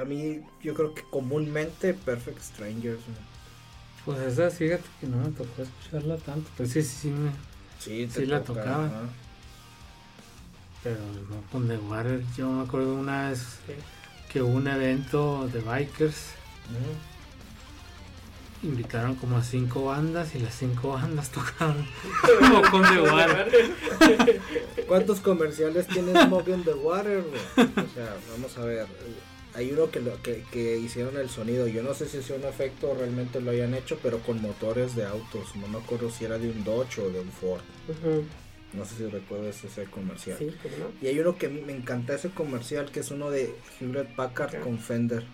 a 0.00 0.04
mí 0.04 0.40
yo 0.62 0.74
creo 0.74 0.94
que 0.94 1.02
comúnmente 1.10 1.94
Perfect 1.94 2.40
Strangers. 2.40 3.00
¿no? 3.08 3.14
Pues 4.04 4.18
esa, 4.20 4.50
fíjate 4.50 4.84
que 5.00 5.06
no 5.06 5.16
me 5.18 5.30
tocó 5.30 5.62
escucharla 5.62 6.16
tanto. 6.18 6.50
Pues 6.56 6.70
sí, 6.70 6.82
sí, 6.82 6.96
sí, 7.02 7.08
me, 7.08 7.30
Sí, 7.78 8.08
Sí 8.12 8.26
la 8.26 8.42
tocaba. 8.42 8.90
pero 10.82 10.96
no 11.30 11.42
con 11.50 11.66
The 11.68 11.78
Water. 11.78 12.22
Yo 12.36 12.48
me 12.50 12.62
acuerdo 12.64 12.94
una 12.94 13.30
vez 13.30 13.58
que 14.30 14.42
hubo 14.42 14.52
un 14.52 14.68
evento 14.68 15.48
de 15.48 15.60
bikers 15.60 16.32
Ujú. 16.70 17.09
Invitaron 18.62 19.14
como 19.14 19.36
a 19.36 19.42
cinco 19.42 19.86
bandas 19.86 20.34
y 20.34 20.38
las 20.38 20.54
cinco 20.54 20.90
bandas 20.90 21.30
tocaron 21.32 21.86
Smoke 22.38 22.74
on 22.74 22.82
the 22.82 23.00
Water. 23.00 24.40
¿Cuántos 24.86 25.20
comerciales 25.20 25.86
tiene 25.86 26.12
Smoke 26.12 26.48
on 26.48 26.64
the 26.64 26.74
Water? 26.74 27.24
O 27.56 27.94
sea, 27.94 28.16
vamos 28.32 28.56
a 28.58 28.64
ver. 28.64 28.86
Hay 29.54 29.72
uno 29.72 29.90
que, 29.90 30.00
lo, 30.00 30.22
que, 30.22 30.44
que 30.52 30.78
hicieron 30.78 31.16
el 31.16 31.28
sonido. 31.28 31.66
Yo 31.66 31.82
no 31.82 31.92
sé 31.94 32.06
si 32.06 32.18
es 32.18 32.30
un 32.30 32.44
efecto 32.44 32.90
o 32.90 32.94
realmente 32.94 33.40
lo 33.40 33.50
hayan 33.50 33.74
hecho, 33.74 33.98
pero 34.00 34.20
con 34.20 34.40
motores 34.40 34.94
de 34.94 35.04
autos. 35.04 35.56
No 35.56 35.66
me 35.66 35.78
acuerdo 35.78 36.08
si 36.10 36.24
era 36.24 36.38
de 36.38 36.48
un 36.48 36.62
Dodge 36.62 37.00
o 37.00 37.10
de 37.10 37.20
un 37.20 37.30
Ford. 37.32 37.62
No 38.72 38.84
sé 38.84 38.96
si 38.96 39.06
recuerdas 39.06 39.64
ese 39.64 39.84
comercial. 39.86 40.38
Sí, 40.38 40.54
¿cómo 40.62 40.76
no? 40.76 40.92
Y 41.02 41.08
hay 41.08 41.18
uno 41.18 41.36
que 41.36 41.48
me 41.48 41.72
encanta 41.72 42.14
ese 42.14 42.30
comercial, 42.30 42.92
que 42.92 43.00
es 43.00 43.10
uno 43.10 43.28
de 43.30 43.52
Hewlett 43.80 44.14
Packard 44.14 44.60
con 44.60 44.78
Fender. 44.78 45.24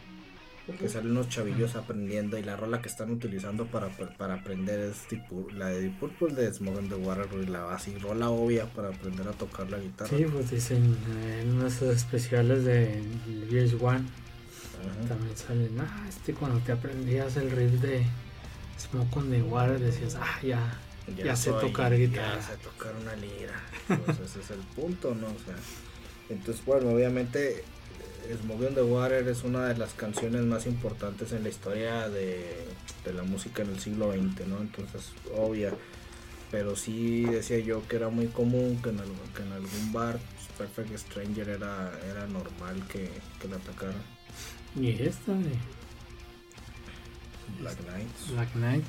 Que 0.66 0.72
Ujú. 0.72 0.88
salen 0.88 1.12
unos 1.12 1.28
chavillos 1.28 1.76
aprendiendo 1.76 2.36
y 2.38 2.42
la 2.42 2.56
rola 2.56 2.82
que 2.82 2.88
están 2.88 3.10
utilizando 3.12 3.66
para, 3.66 3.88
para 3.88 4.34
aprender 4.34 4.80
es 4.80 5.06
tipo 5.06 5.46
la 5.52 5.68
de 5.68 5.82
Deep 5.82 5.98
Purple 6.00 6.34
de 6.34 6.52
Smoke 6.52 6.78
on 6.78 6.88
the 6.88 6.96
Water 6.96 7.28
y 7.40 7.46
la 7.46 7.72
así 7.72 7.96
rola 7.98 8.30
obvia 8.30 8.66
para 8.66 8.88
aprender 8.88 9.28
a 9.28 9.32
tocar 9.32 9.70
la 9.70 9.78
guitarra. 9.78 10.10
Sí, 10.16 10.24
pues 10.24 10.50
dicen 10.50 10.96
eh, 11.22 11.42
en 11.42 11.52
unos 11.54 11.80
especiales 11.82 12.64
de 12.64 13.00
VH1 13.48 13.84
Ajá. 13.86 15.08
también 15.08 15.36
salen, 15.36 15.80
ah, 15.80 16.06
este 16.08 16.34
cuando 16.34 16.58
te 16.60 16.72
aprendías 16.72 17.36
el 17.36 17.50
riff 17.52 17.80
de 17.80 18.04
Smoke 18.78 19.16
on 19.18 19.30
the 19.30 19.42
Water 19.42 19.78
decías, 19.78 20.16
ah, 20.16 20.40
ya, 20.42 20.78
Ya 21.24 21.36
sé 21.36 21.52
tocar 21.52 21.96
guitarra. 21.96 22.36
Ya 22.36 22.42
sé 22.42 22.56
tocar 22.56 22.92
una 23.00 23.14
lira. 23.14 23.54
Pues 24.04 24.18
ese 24.18 24.40
es 24.40 24.50
el 24.50 24.58
punto, 24.74 25.14
¿no? 25.14 25.28
O 25.28 25.38
sea, 25.44 25.54
entonces, 26.28 26.64
bueno, 26.64 26.90
obviamente 26.90 27.62
Smoke 28.42 28.66
on 28.68 28.74
the 28.74 28.82
Water 28.82 29.26
es 29.28 29.42
una 29.44 29.66
de 29.66 29.76
las 29.76 29.92
canciones 29.94 30.42
más 30.42 30.66
importantes 30.66 31.32
en 31.32 31.42
la 31.42 31.48
historia 31.48 32.08
de, 32.08 32.64
de 33.04 33.12
la 33.12 33.22
música 33.22 33.62
en 33.62 33.70
el 33.70 33.80
siglo 33.80 34.12
XX, 34.12 34.46
¿no? 34.48 34.58
Entonces, 34.58 35.12
obvia. 35.36 35.72
Pero 36.50 36.76
sí 36.76 37.24
decía 37.24 37.58
yo 37.58 37.86
que 37.88 37.96
era 37.96 38.08
muy 38.08 38.26
común 38.28 38.80
que 38.82 38.90
en, 38.90 39.00
algún- 39.00 39.32
que 39.34 39.42
en 39.42 39.52
algún 39.52 39.92
bar 39.92 40.18
pues, 40.56 40.70
Perfect 40.70 40.96
Stranger 40.98 41.48
era, 41.48 41.92
era 42.08 42.26
normal 42.28 42.82
que, 42.88 43.10
que 43.40 43.48
la 43.48 43.56
atacaran. 43.56 44.02
y 44.76 44.90
esta 44.90 45.32
de 45.32 45.52
Black 47.60 47.76
Knights. 47.84 48.30
Black 48.32 48.52
Knight, 48.52 48.84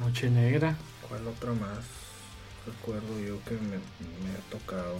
Noche 0.00 0.30
Negra, 0.30 0.76
¿Cuál 1.08 1.26
otra 1.26 1.52
más? 1.52 1.84
Recuerdo 2.66 3.18
yo 3.20 3.42
que 3.44 3.52
me, 3.54 3.76
me 3.76 4.30
ha 4.36 4.50
tocado. 4.50 4.96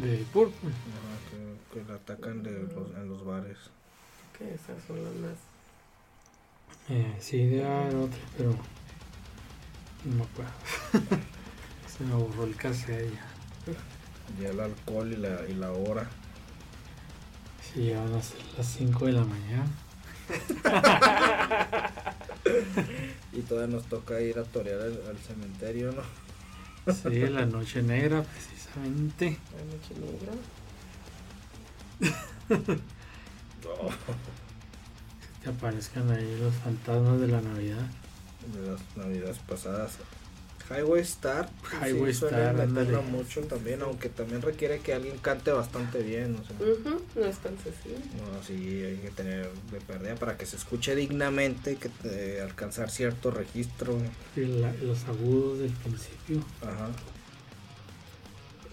De 0.00 0.24
Purple. 0.32 0.70
Ajá, 0.70 1.16
que, 1.30 1.80
que 1.80 1.88
la 1.88 1.94
atacan 1.94 2.42
de 2.42 2.50
los, 2.50 2.94
en 2.96 3.08
los 3.08 3.24
bares. 3.24 3.58
Que 4.36 4.54
esas 4.54 4.82
son 4.86 5.02
las 5.04 5.14
más. 5.14 5.38
Eh, 6.88 7.16
sí, 7.20 7.60
haber 7.60 7.94
otra, 7.94 8.18
pero 8.36 8.50
no 10.04 10.14
me 10.16 10.22
acuerdo. 10.22 10.52
Se 11.86 12.04
me 12.04 12.14
borró 12.14 12.44
el 12.44 12.56
cassette 12.56 13.12
ya. 13.12 13.26
Ya 14.40 14.50
el 14.50 14.60
alcohol 14.60 15.12
y 15.12 15.16
la, 15.16 15.46
y 15.48 15.54
la 15.54 15.72
hora. 15.72 16.08
Sí, 17.62 17.86
ya 17.86 18.00
van 18.02 18.14
a 18.14 18.22
ser 18.22 18.38
las 18.56 18.66
5 18.66 19.06
de 19.06 19.12
la 19.12 19.24
mañana. 19.24 19.70
Y 23.32 23.42
todavía 23.42 23.76
nos 23.76 23.86
toca 23.86 24.20
ir 24.20 24.38
a 24.38 24.42
torear 24.42 24.80
al, 24.80 25.00
al 25.08 25.18
cementerio, 25.18 25.92
¿no? 25.92 26.02
Sí, 26.86 27.20
la 27.28 27.46
Noche 27.46 27.82
Negra, 27.82 28.22
precisamente. 28.22 29.38
La 29.56 29.64
noche 29.74 29.94
negra. 30.00 30.32
Que 35.42 35.48
aparezcan 35.48 36.10
ahí 36.10 36.38
los 36.38 36.54
fantasmas 36.56 37.18
de 37.20 37.28
la 37.28 37.40
Navidad. 37.40 37.86
De 38.52 38.70
las 38.70 38.80
navidades 38.94 39.38
pasadas. 39.38 39.92
Highway 40.70 41.00
Star. 41.02 41.50
pues 41.60 41.72
Highway 41.92 42.14
suelen 42.14 42.40
Star, 42.40 42.60
ándale. 42.60 42.98
mucho 43.02 43.40
también, 43.42 43.82
aunque 43.82 44.08
también 44.08 44.40
requiere 44.42 44.78
que 44.80 44.94
alguien 44.94 45.18
cante 45.18 45.50
bastante 45.50 46.00
bien. 46.02 46.36
O 46.40 46.44
sea, 46.44 46.56
Ujú, 46.56 47.02
No 47.16 47.24
es 47.26 47.38
tan 47.38 47.56
sencillo. 47.58 47.96
no, 48.16 48.42
sí, 48.46 48.54
hay 48.84 48.96
que 48.98 49.10
tener 49.10 49.50
de 49.72 49.80
pérdida 49.80 50.14
para 50.14 50.36
que 50.38 50.46
se 50.46 50.56
escuche 50.56 50.94
dignamente, 50.94 51.76
que 51.76 51.88
te- 51.88 52.40
alcanzar 52.40 52.90
cierto 52.90 53.30
registro. 53.30 53.98
Y 54.36 54.40
la- 54.46 54.72
los 54.82 55.04
agudos 55.04 55.58
del 55.58 55.70
principio. 55.72 56.44
Ajá. 56.62 56.88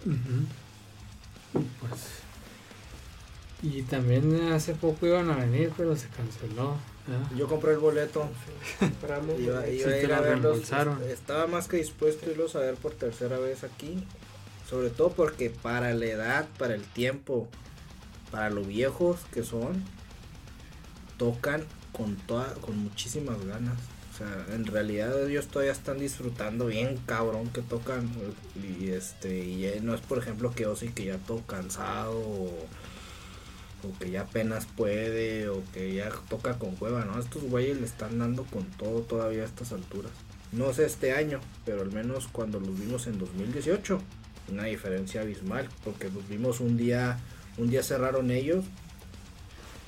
Ujú. 0.06 1.60
Y 1.60 1.66
Pues. 1.80 2.02
Y 3.64 3.82
también 3.82 4.36
hace 4.54 4.74
poco 4.76 5.08
iban 5.08 5.32
a 5.32 5.36
venir, 5.38 5.72
pero 5.76 5.96
se 5.96 6.08
canceló. 6.10 6.78
Yo 7.36 7.48
compré 7.48 7.74
el 7.74 7.80
boleto. 7.80 8.30
Compramos. 8.80 9.40
Iba, 9.40 9.68
iba 9.68 9.84
Sí, 9.86 9.94
a 9.94 10.02
ir 10.04 10.14
a 10.14 10.22
verlos. 10.22 10.72
Estaba 11.08 11.48
más 11.48 11.68
que 11.68 11.78
dispuesto 11.78 12.26
a 12.26 12.32
irlos 12.32 12.56
a 12.56 12.60
ver 12.60 12.76
por 12.76 12.94
tercera 12.94 13.38
vez 13.40 13.64
aquí. 13.64 14.04
Sobre 14.70 14.90
todo 14.90 15.12
porque 15.12 15.50
para 15.50 15.94
la 15.94 16.06
edad, 16.06 16.48
para 16.58 16.76
el 16.76 16.84
tiempo, 16.84 17.48
para 18.32 18.50
lo 18.50 18.62
viejos 18.64 19.22
que 19.32 19.44
son, 19.44 19.82
tocan 21.18 21.64
con 21.94 22.16
toda, 22.18 22.54
con 22.56 22.78
muchísimas 22.78 23.44
ganas. 23.46 23.78
O 24.14 24.18
sea, 24.18 24.46
en 24.54 24.66
realidad 24.66 25.30
ellos 25.30 25.48
todavía 25.48 25.72
están 25.72 26.00
disfrutando 26.00 26.66
bien 26.66 26.98
cabrón 27.06 27.50
que 27.50 27.62
tocan. 27.62 28.10
Y 28.56 28.90
este, 28.90 29.40
y 29.40 29.80
no 29.82 29.94
es 29.96 30.02
por 30.02 30.18
ejemplo 30.18 30.52
que 30.52 30.66
Ozzy 30.66 30.90
que 30.90 31.06
ya 31.06 31.18
todo 31.18 31.42
cansado 31.46 32.18
o, 32.18 32.52
o 33.84 33.98
que 34.00 34.10
ya 34.10 34.22
apenas 34.22 34.66
puede 34.66 35.50
o 35.50 35.64
que 35.74 35.94
ya 35.94 36.10
toca 36.30 36.58
con 36.58 36.76
cueva, 36.76 37.06
¿no? 37.06 37.20
Estos 37.20 37.44
güeyes 37.44 37.80
le 37.80 37.86
están 37.86 38.18
dando 38.20 38.44
con 38.46 38.66
todo 38.66 39.02
todavía 39.02 39.44
a 39.44 39.46
estas 39.46 39.72
alturas. 39.72 40.12
No 40.52 40.74
sé 40.74 40.86
este 40.86 41.14
año, 41.14 41.40
pero 41.66 41.82
al 41.82 41.92
menos 41.92 42.28
cuando 42.28 42.60
los 42.60 42.80
vimos 42.80 43.08
en 43.08 43.20
2018, 43.20 44.00
una 44.50 44.64
diferencia 44.64 45.22
abismal, 45.22 45.68
porque 45.84 46.10
los 46.10 46.28
vimos 46.28 46.60
un 46.60 46.78
día, 46.78 47.20
un 47.58 47.70
día 47.70 47.84
cerraron 47.84 48.32
ellos, 48.32 48.66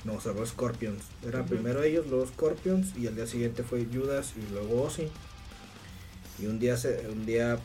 no 0.04 0.20
cerró 0.20 0.44
Scorpions, 0.46 1.02
era 1.26 1.44
primero 1.44 1.82
ellos, 1.82 2.06
luego 2.08 2.26
Scorpions 2.26 2.96
y 2.96 3.06
el 3.06 3.16
día 3.16 3.26
siguiente 3.26 3.62
fue 3.62 3.86
Judas 3.92 4.34
y 4.36 4.52
luego 4.52 4.82
Ozzy. 4.82 5.08
Y 6.38 6.46
un 6.46 6.58
día 6.58 6.76
se, 6.76 7.06
un 7.08 7.26
día 7.26 7.58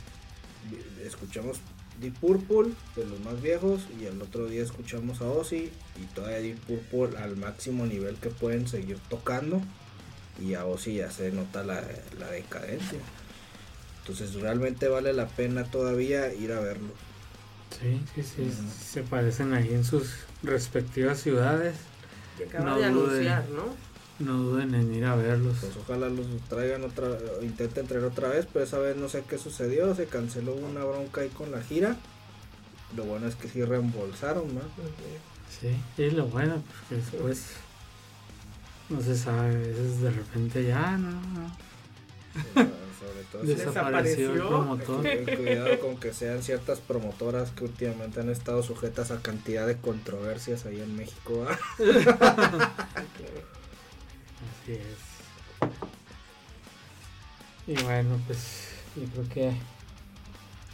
escuchamos 1.06 1.60
Deep 2.02 2.16
Purple 2.16 2.74
de 2.96 3.06
los 3.06 3.20
más 3.22 3.42
viejos 3.42 3.82
y 4.00 4.06
el 4.06 4.22
otro 4.22 4.48
día 4.48 4.64
escuchamos 4.64 5.22
a 5.22 5.26
Ozzy 5.26 5.72
y 6.02 6.06
todavía 6.14 6.40
Deep 6.40 6.60
Purple 6.60 7.18
al 7.18 7.38
máximo 7.38 7.86
nivel 7.86 8.16
que 8.18 8.30
pueden 8.30 8.68
seguir 8.68 8.98
tocando 9.10 9.62
y 10.42 10.54
a 10.56 10.66
Ozzy 10.66 10.96
ya 10.96 11.12
se 11.12 11.32
nota 11.32 11.64
la, 11.64 11.84
la 12.20 12.30
decadencia. 12.30 13.00
Entonces 14.02 14.34
realmente 14.36 14.88
vale 14.88 15.14
la 15.14 15.28
pena 15.28 15.64
todavía 15.64 16.34
ir 16.34 16.52
a 16.52 16.60
verlo. 16.60 16.94
Sí, 17.82 18.02
sí, 18.14 18.24
sí. 18.24 18.52
Se 18.84 19.02
parecen 19.02 19.54
ahí 19.54 19.74
en 19.74 19.84
sus 19.84 20.14
respectivas 20.44 21.20
ciudades. 21.20 21.76
que 22.38 22.46
acaba 22.46 22.72
no 22.72 22.78
de 22.78 22.86
anunciar, 22.86 23.50
¿no? 23.50 23.85
No 24.20 24.34
duden 24.38 24.74
en 24.76 24.94
ir 24.94 25.04
a 25.06 25.16
verlos. 25.16 25.58
Pues 25.60 25.76
ojalá 25.78 26.08
los 26.10 26.26
traigan 26.48 26.84
otra, 26.86 27.10
intenten 27.42 27.86
traer 27.88 28.06
otra 28.06 28.30
vez, 28.30 28.48
pero 28.52 28.64
esa 28.64 28.80
vez 28.80 28.96
no 28.96 29.10
sé 29.10 29.24
qué 29.28 29.38
sucedió, 29.38 29.94
se 29.94 30.06
canceló 30.06 30.54
una 30.56 30.84
bronca 30.86 31.22
ahí 31.22 31.30
con 31.30 31.52
la 31.52 31.62
gira. 31.62 31.98
Lo 32.96 33.04
bueno 33.04 33.28
es 33.28 33.36
que 33.36 33.50
sí 33.50 33.64
reembolsaron, 33.64 34.48
¿no? 34.56 34.62
Ujú. 34.62 34.70
Sí, 35.60 35.76
y 36.02 36.12
lo 36.12 36.28
bueno, 36.28 36.62
porque 36.66 36.96
después 37.02 37.44
no 38.90 39.02
se 39.02 39.18
sabe, 39.18 39.56
a 39.56 39.58
veces 39.58 40.02
de 40.02 40.12
repente 40.12 40.64
ya 40.66 40.98
no, 40.98 41.12
sobre 42.34 43.24
todo 43.32 43.42
si- 43.42 43.48
desapareció 43.56 44.32
el 44.34 44.40
promotor. 44.48 45.04
Cuidado 45.38 45.80
con 45.80 45.98
que 45.98 46.14
sean 46.14 46.42
ciertas 46.44 46.80
promotoras 46.80 47.52
que 47.52 47.66
últimamente 47.66 48.20
han 48.22 48.30
estado 48.30 48.64
sujetas 48.64 49.12
a 49.12 49.22
cantidad 49.22 49.68
de 49.68 49.78
controversias 49.78 50.66
ahí 50.66 50.80
en 50.80 50.96
México. 50.96 51.46
¿ah? 54.68 54.72
Así 54.72 54.74
es. 54.74 54.98
Y 57.68 57.84
bueno, 57.84 58.20
pues 58.28 58.70
yo 58.96 59.06
creo 59.12 59.30
que 59.30 59.58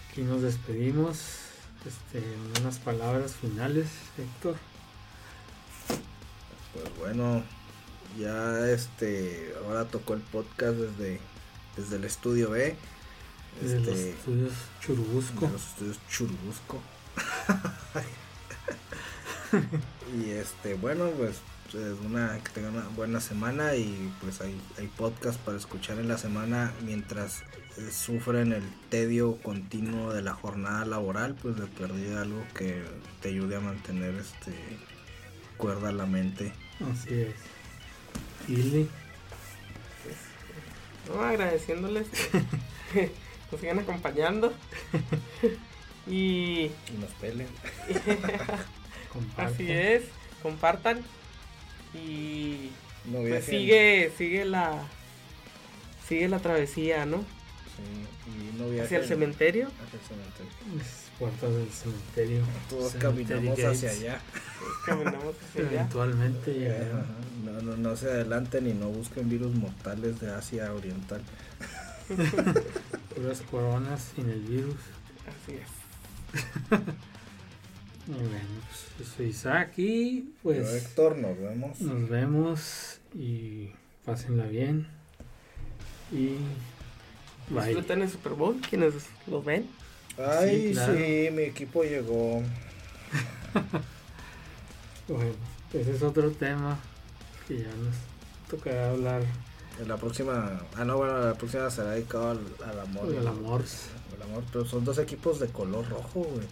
aquí 0.09 0.21
nos 0.21 0.41
despedimos. 0.41 1.19
Este, 1.85 2.23
unas 2.59 2.77
palabras 2.77 3.33
finales, 3.33 3.87
Héctor. 4.17 4.55
Pues 6.73 6.97
bueno, 6.99 7.43
ya 8.19 8.69
este, 8.69 9.53
ahora 9.65 9.85
tocó 9.85 10.13
el 10.13 10.21
podcast 10.21 10.75
desde, 10.75 11.19
desde 11.75 11.95
el 11.95 12.03
estudio 12.03 12.51
B. 12.51 12.75
Desde 13.61 13.79
los 13.79 13.87
Este, 13.87 14.09
estudios 14.11 14.53
Churubusco. 14.79 15.47
de 15.47 15.53
los 15.53 15.65
estudios 15.69 15.99
Churubusco. 16.09 16.79
y 20.23 20.29
este, 20.31 20.75
bueno, 20.75 21.09
pues 21.17 21.37
es 21.73 21.97
una 22.05 22.37
que 22.43 22.51
tengan 22.51 22.75
una 22.75 22.87
buena 22.89 23.21
semana 23.21 23.75
y 23.75 24.11
pues 24.21 24.41
hay, 24.41 24.59
hay 24.77 24.87
podcast 24.87 25.39
para 25.39 25.57
escuchar 25.57 25.99
en 25.99 26.07
la 26.07 26.17
semana 26.17 26.73
mientras 26.83 27.43
eh, 27.77 27.91
sufren 27.91 28.51
el 28.51 28.63
tedio 28.89 29.37
continuo 29.37 30.13
de 30.13 30.21
la 30.21 30.33
jornada 30.33 30.85
laboral, 30.85 31.35
pues 31.41 31.55
de 31.55 31.67
perdida 31.67 32.21
algo 32.21 32.43
que 32.55 32.83
te 33.21 33.29
ayude 33.29 33.55
a 33.55 33.59
mantener 33.61 34.15
este 34.15 34.53
cuerda 35.57 35.89
a 35.89 35.93
la 35.93 36.05
mente. 36.05 36.51
Así 36.91 37.13
es. 37.13 37.35
Ili. 38.49 38.89
Pues, 40.03 41.15
no, 41.15 41.23
agradeciéndoles 41.23 42.07
que 42.91 43.11
nos 43.51 43.61
sigan 43.61 43.79
acompañando. 43.79 44.53
y 46.07 46.11
Y 46.11 46.71
nos 46.99 47.11
pelen. 47.11 47.47
Así 49.37 49.71
es, 49.71 50.03
compartan. 50.41 51.03
Y 51.93 52.71
No 53.05 53.19
pues 53.19 53.45
sigue, 53.45 54.11
sigue 54.17 54.45
la 54.45 54.87
sigue 56.07 56.27
la 56.29 56.39
travesía, 56.39 57.05
¿no? 57.05 57.17
Sí, 57.17 58.27
y 58.53 58.57
no 58.57 58.65
viajen 58.65 58.85
Hacia 58.85 58.97
el 58.99 59.05
cementerio. 59.07 59.67
hacia 59.67 59.99
el 59.99 60.05
cementerio. 60.05 60.77
Las 60.77 61.11
puertas 61.17 61.55
del 61.55 61.69
cementerio. 61.71 62.43
Todos 62.69 62.93
caminamos 62.95 63.57
gates. 63.57 63.83
hacia 63.83 63.91
allá. 63.91 64.21
Caminamos 64.85 65.35
hacia 65.49 65.61
allá. 65.61 65.71
Eventualmente 65.81 66.51
Ajá, 66.51 66.59
llegarán. 66.59 67.05
No, 67.45 67.61
no, 67.61 67.77
no 67.77 67.95
se 67.95 68.07
adelanten 68.09 68.67
y 68.67 68.73
no 68.73 68.89
busquen 68.89 69.29
virus 69.29 69.53
mortales 69.55 70.19
de 70.19 70.31
Asia 70.33 70.73
Oriental. 70.73 71.21
Puras 73.15 73.41
coronas 73.49 74.11
sin 74.15 74.29
el 74.29 74.41
virus. 74.41 74.75
Así 75.27 75.53
es. 75.57 76.79
Y 78.11 78.13
bueno, 78.13 78.61
pues 78.67 78.85
yo 79.09 79.15
soy 79.15 79.25
Isaac 79.27 79.73
y 79.77 80.21
Yo, 80.23 80.29
pues 80.43 80.73
Héctor, 80.73 81.17
nos 81.17 81.37
vemos. 81.39 81.79
nos 81.81 82.09
vemos 82.09 82.99
y 83.15 83.71
pásenla 84.05 84.45
bien. 84.45 84.87
Y 86.11 86.35
bye. 87.53 87.67
Disfruten 87.67 88.01
el 88.01 88.09
Super 88.09 88.33
Bowl, 88.33 88.59
quienes 88.69 88.93
lo 89.27 89.41
ven. 89.41 89.65
Ay, 90.17 90.67
Sí, 90.69 90.73
claro. 90.73 90.93
sí, 90.95 91.29
mi 91.31 91.43
equipo 91.43 91.83
llegó. 91.83 92.43
Bueno, 95.07 95.31
ese 95.73 95.91
es 95.95 96.01
otro 96.03 96.31
tema 96.31 96.79
que 97.47 97.57
ya 97.59 97.65
nos 97.67 97.95
tocará 98.49 98.91
hablar 98.91 99.23
En 99.81 99.87
la 99.89 99.97
próxima. 99.97 100.61
Ah, 100.77 100.85
no, 100.85 100.97
bueno, 100.97 101.19
la 101.19 101.33
próxima 101.33 101.69
será 101.69 101.91
dedicado 101.91 102.31
al, 102.31 102.39
al 102.69 102.79
amor. 102.79 103.07
del 103.07 103.27
amor. 103.27 103.63
El 104.15 104.21
amor, 104.21 104.43
pero 104.53 104.63
son 104.65 104.85
dos 104.85 104.97
equipos 104.99 105.39
de 105.39 105.47
color 105.47 105.89
rojo, 105.89 106.21
güey. 106.21 106.47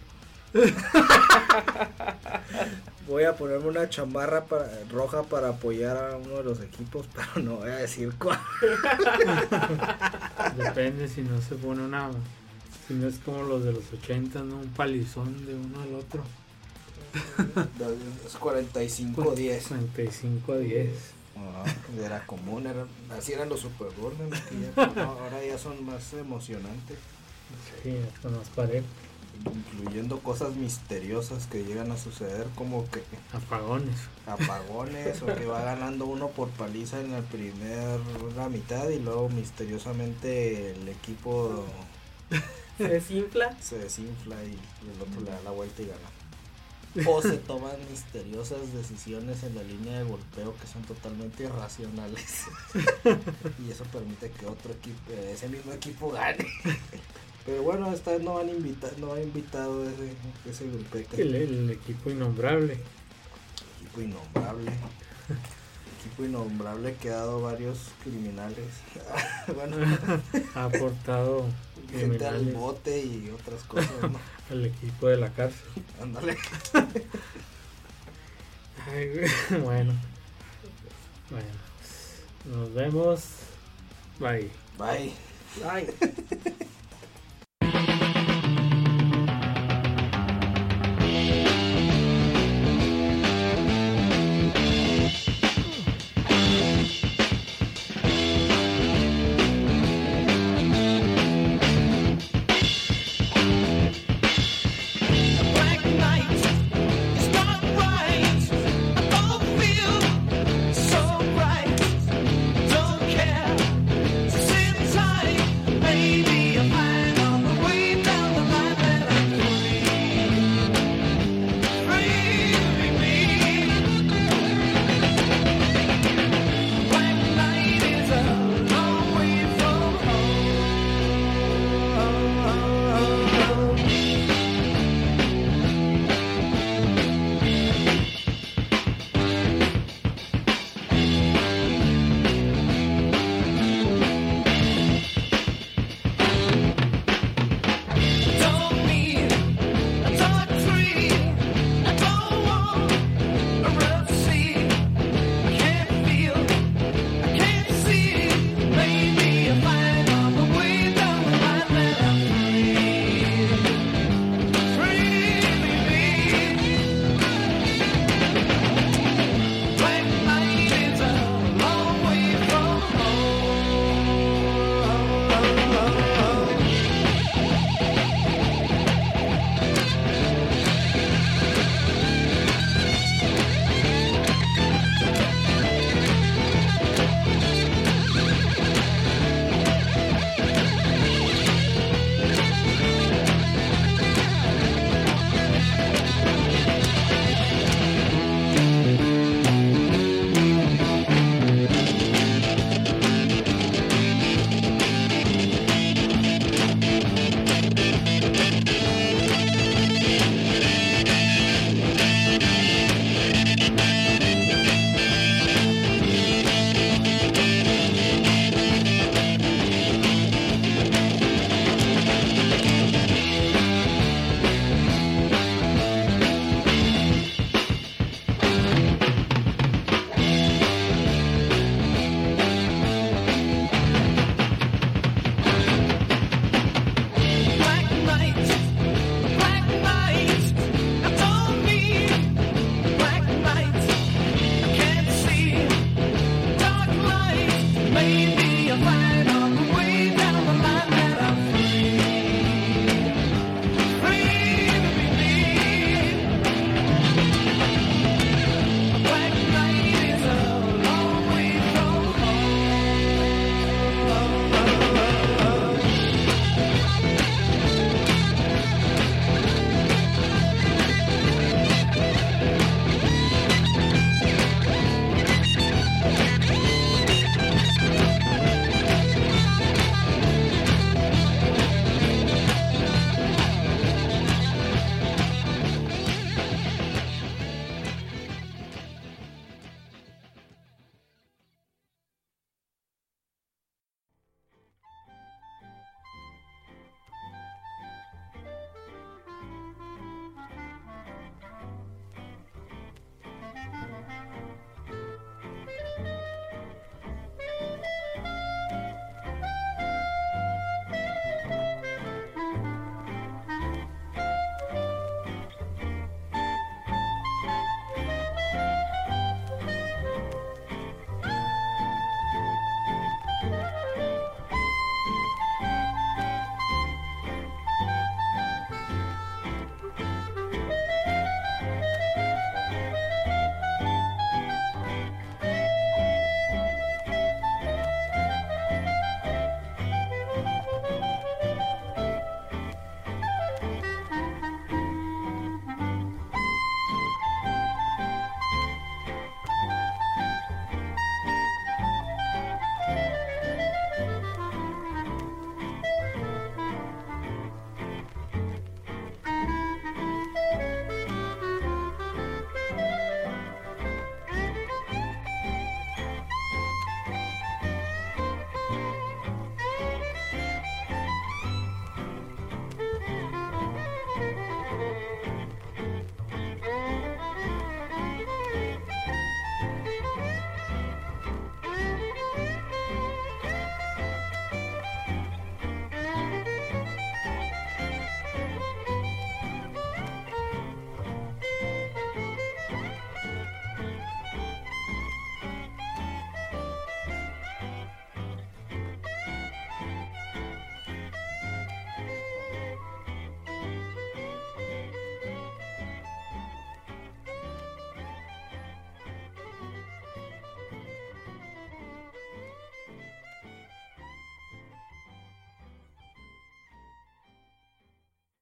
Voy 3.06 3.24
a 3.24 3.34
ponerme 3.34 3.68
una 3.68 3.88
chamarra 3.88 4.44
para, 4.44 4.68
roja 4.90 5.22
para 5.24 5.48
apoyar 5.48 5.96
a 5.96 6.16
uno 6.16 6.36
de 6.36 6.44
los 6.44 6.60
equipos, 6.60 7.06
pero 7.14 7.44
no 7.44 7.56
voy 7.56 7.70
a 7.70 7.76
decir 7.76 8.12
cuál. 8.18 8.38
Depende 10.56 11.08
si 11.08 11.22
no 11.22 11.40
se 11.40 11.54
pone 11.56 11.82
una. 11.82 12.10
Si 12.86 12.94
no 12.94 13.08
es 13.08 13.18
como 13.18 13.42
los 13.42 13.64
de 13.64 13.72
los 13.72 13.92
80, 13.92 14.42
¿no? 14.42 14.56
Un 14.56 14.68
palizón 14.68 15.44
de 15.46 15.54
uno 15.54 15.80
al 15.80 15.94
otro. 15.94 16.22
Es 18.26 18.38
45-10. 18.38 19.14
45 19.14 20.52
a 20.52 20.58
10. 20.58 20.90
Ah, 21.36 21.64
era 21.98 22.26
común, 22.26 22.66
era, 22.66 22.84
así 23.16 23.32
eran 23.32 23.48
los 23.48 23.60
Super 23.60 23.88
Bowl, 23.98 24.12
no, 24.76 25.02
ahora 25.02 25.42
ya 25.42 25.56
son 25.56 25.82
más 25.86 26.12
emocionantes, 26.12 26.98
Sí, 27.82 27.96
hasta 28.14 28.28
más 28.28 28.46
parejo. 28.50 28.84
Incluyendo 29.54 30.18
cosas 30.20 30.54
misteriosas 30.54 31.46
que 31.46 31.64
llegan 31.64 31.90
a 31.92 31.96
suceder 31.96 32.46
como 32.54 32.88
que 32.90 33.02
Apagones. 33.32 33.96
apagones 34.26 35.22
o 35.22 35.26
que 35.26 35.46
va 35.46 35.62
ganando 35.62 36.06
uno 36.06 36.28
por 36.28 36.48
paliza 36.50 37.00
en 37.00 37.12
la 37.12 37.22
primera 37.22 38.48
mitad 38.50 38.88
y 38.90 38.98
luego 38.98 39.28
misteriosamente 39.30 40.72
el 40.72 40.88
equipo 40.88 41.64
Se 42.76 42.88
desinfla. 42.88 43.56
se 43.60 43.78
desinfla 43.78 44.36
y 44.44 44.58
el 44.94 45.02
otro 45.02 45.20
le 45.22 45.30
da 45.30 45.40
la 45.42 45.50
vuelta 45.50 45.82
y 45.82 45.86
gana. 45.86 46.00
O 47.06 47.22
se 47.22 47.36
toman 47.36 47.76
misteriosas 47.88 48.72
decisiones 48.74 49.44
en 49.44 49.54
la 49.54 49.62
línea 49.62 49.98
de 49.98 50.04
golpeo 50.04 50.56
que 50.56 50.66
son 50.66 50.82
totalmente 50.82 51.44
irracionales. 51.44 52.46
y 53.64 53.70
eso 53.70 53.84
permite 53.84 54.30
que 54.32 54.46
otro 54.46 54.72
equipo, 54.72 55.12
ese 55.12 55.48
mismo 55.48 55.72
equipo 55.72 56.10
gane. 56.10 56.44
Pero 57.50 57.64
bueno, 57.64 57.92
esta 57.92 58.12
vez 58.12 58.22
no 58.22 58.34
van 58.34 58.48
invita 58.48 58.88
no 58.98 59.08
va 59.08 59.20
invitado 59.20 59.82
ese, 59.82 60.12
ese 60.48 60.68
grupeque. 60.68 61.20
El, 61.20 61.34
el 61.34 61.70
equipo 61.70 62.08
innombrable. 62.08 62.78
Equipo 63.80 64.02
innombrable. 64.02 64.70
Equipo 65.98 66.24
innombrable 66.26 66.94
que 66.94 67.10
ha 67.10 67.16
dado 67.16 67.42
varios 67.42 67.88
criminales. 68.04 68.68
bueno, 69.56 69.76
Ha 70.54 70.64
aportado 70.66 71.46
gente 71.90 72.24
al 72.24 72.44
bote 72.52 73.04
y 73.04 73.30
otras 73.30 73.64
cosas, 73.64 73.90
¿no? 74.00 74.12
al 74.50 74.66
equipo 74.66 75.08
de 75.08 75.16
la 75.16 75.30
cárcel. 75.30 75.66
Ándale. 76.00 76.36
Ay, 78.86 79.08
güey. 79.08 79.60
bueno. 79.60 79.92
Bueno. 81.30 81.48
Nos 82.44 82.74
vemos. 82.74 83.24
Bye. 84.20 84.48
Bye. 84.78 85.12
Ay. 85.68 85.88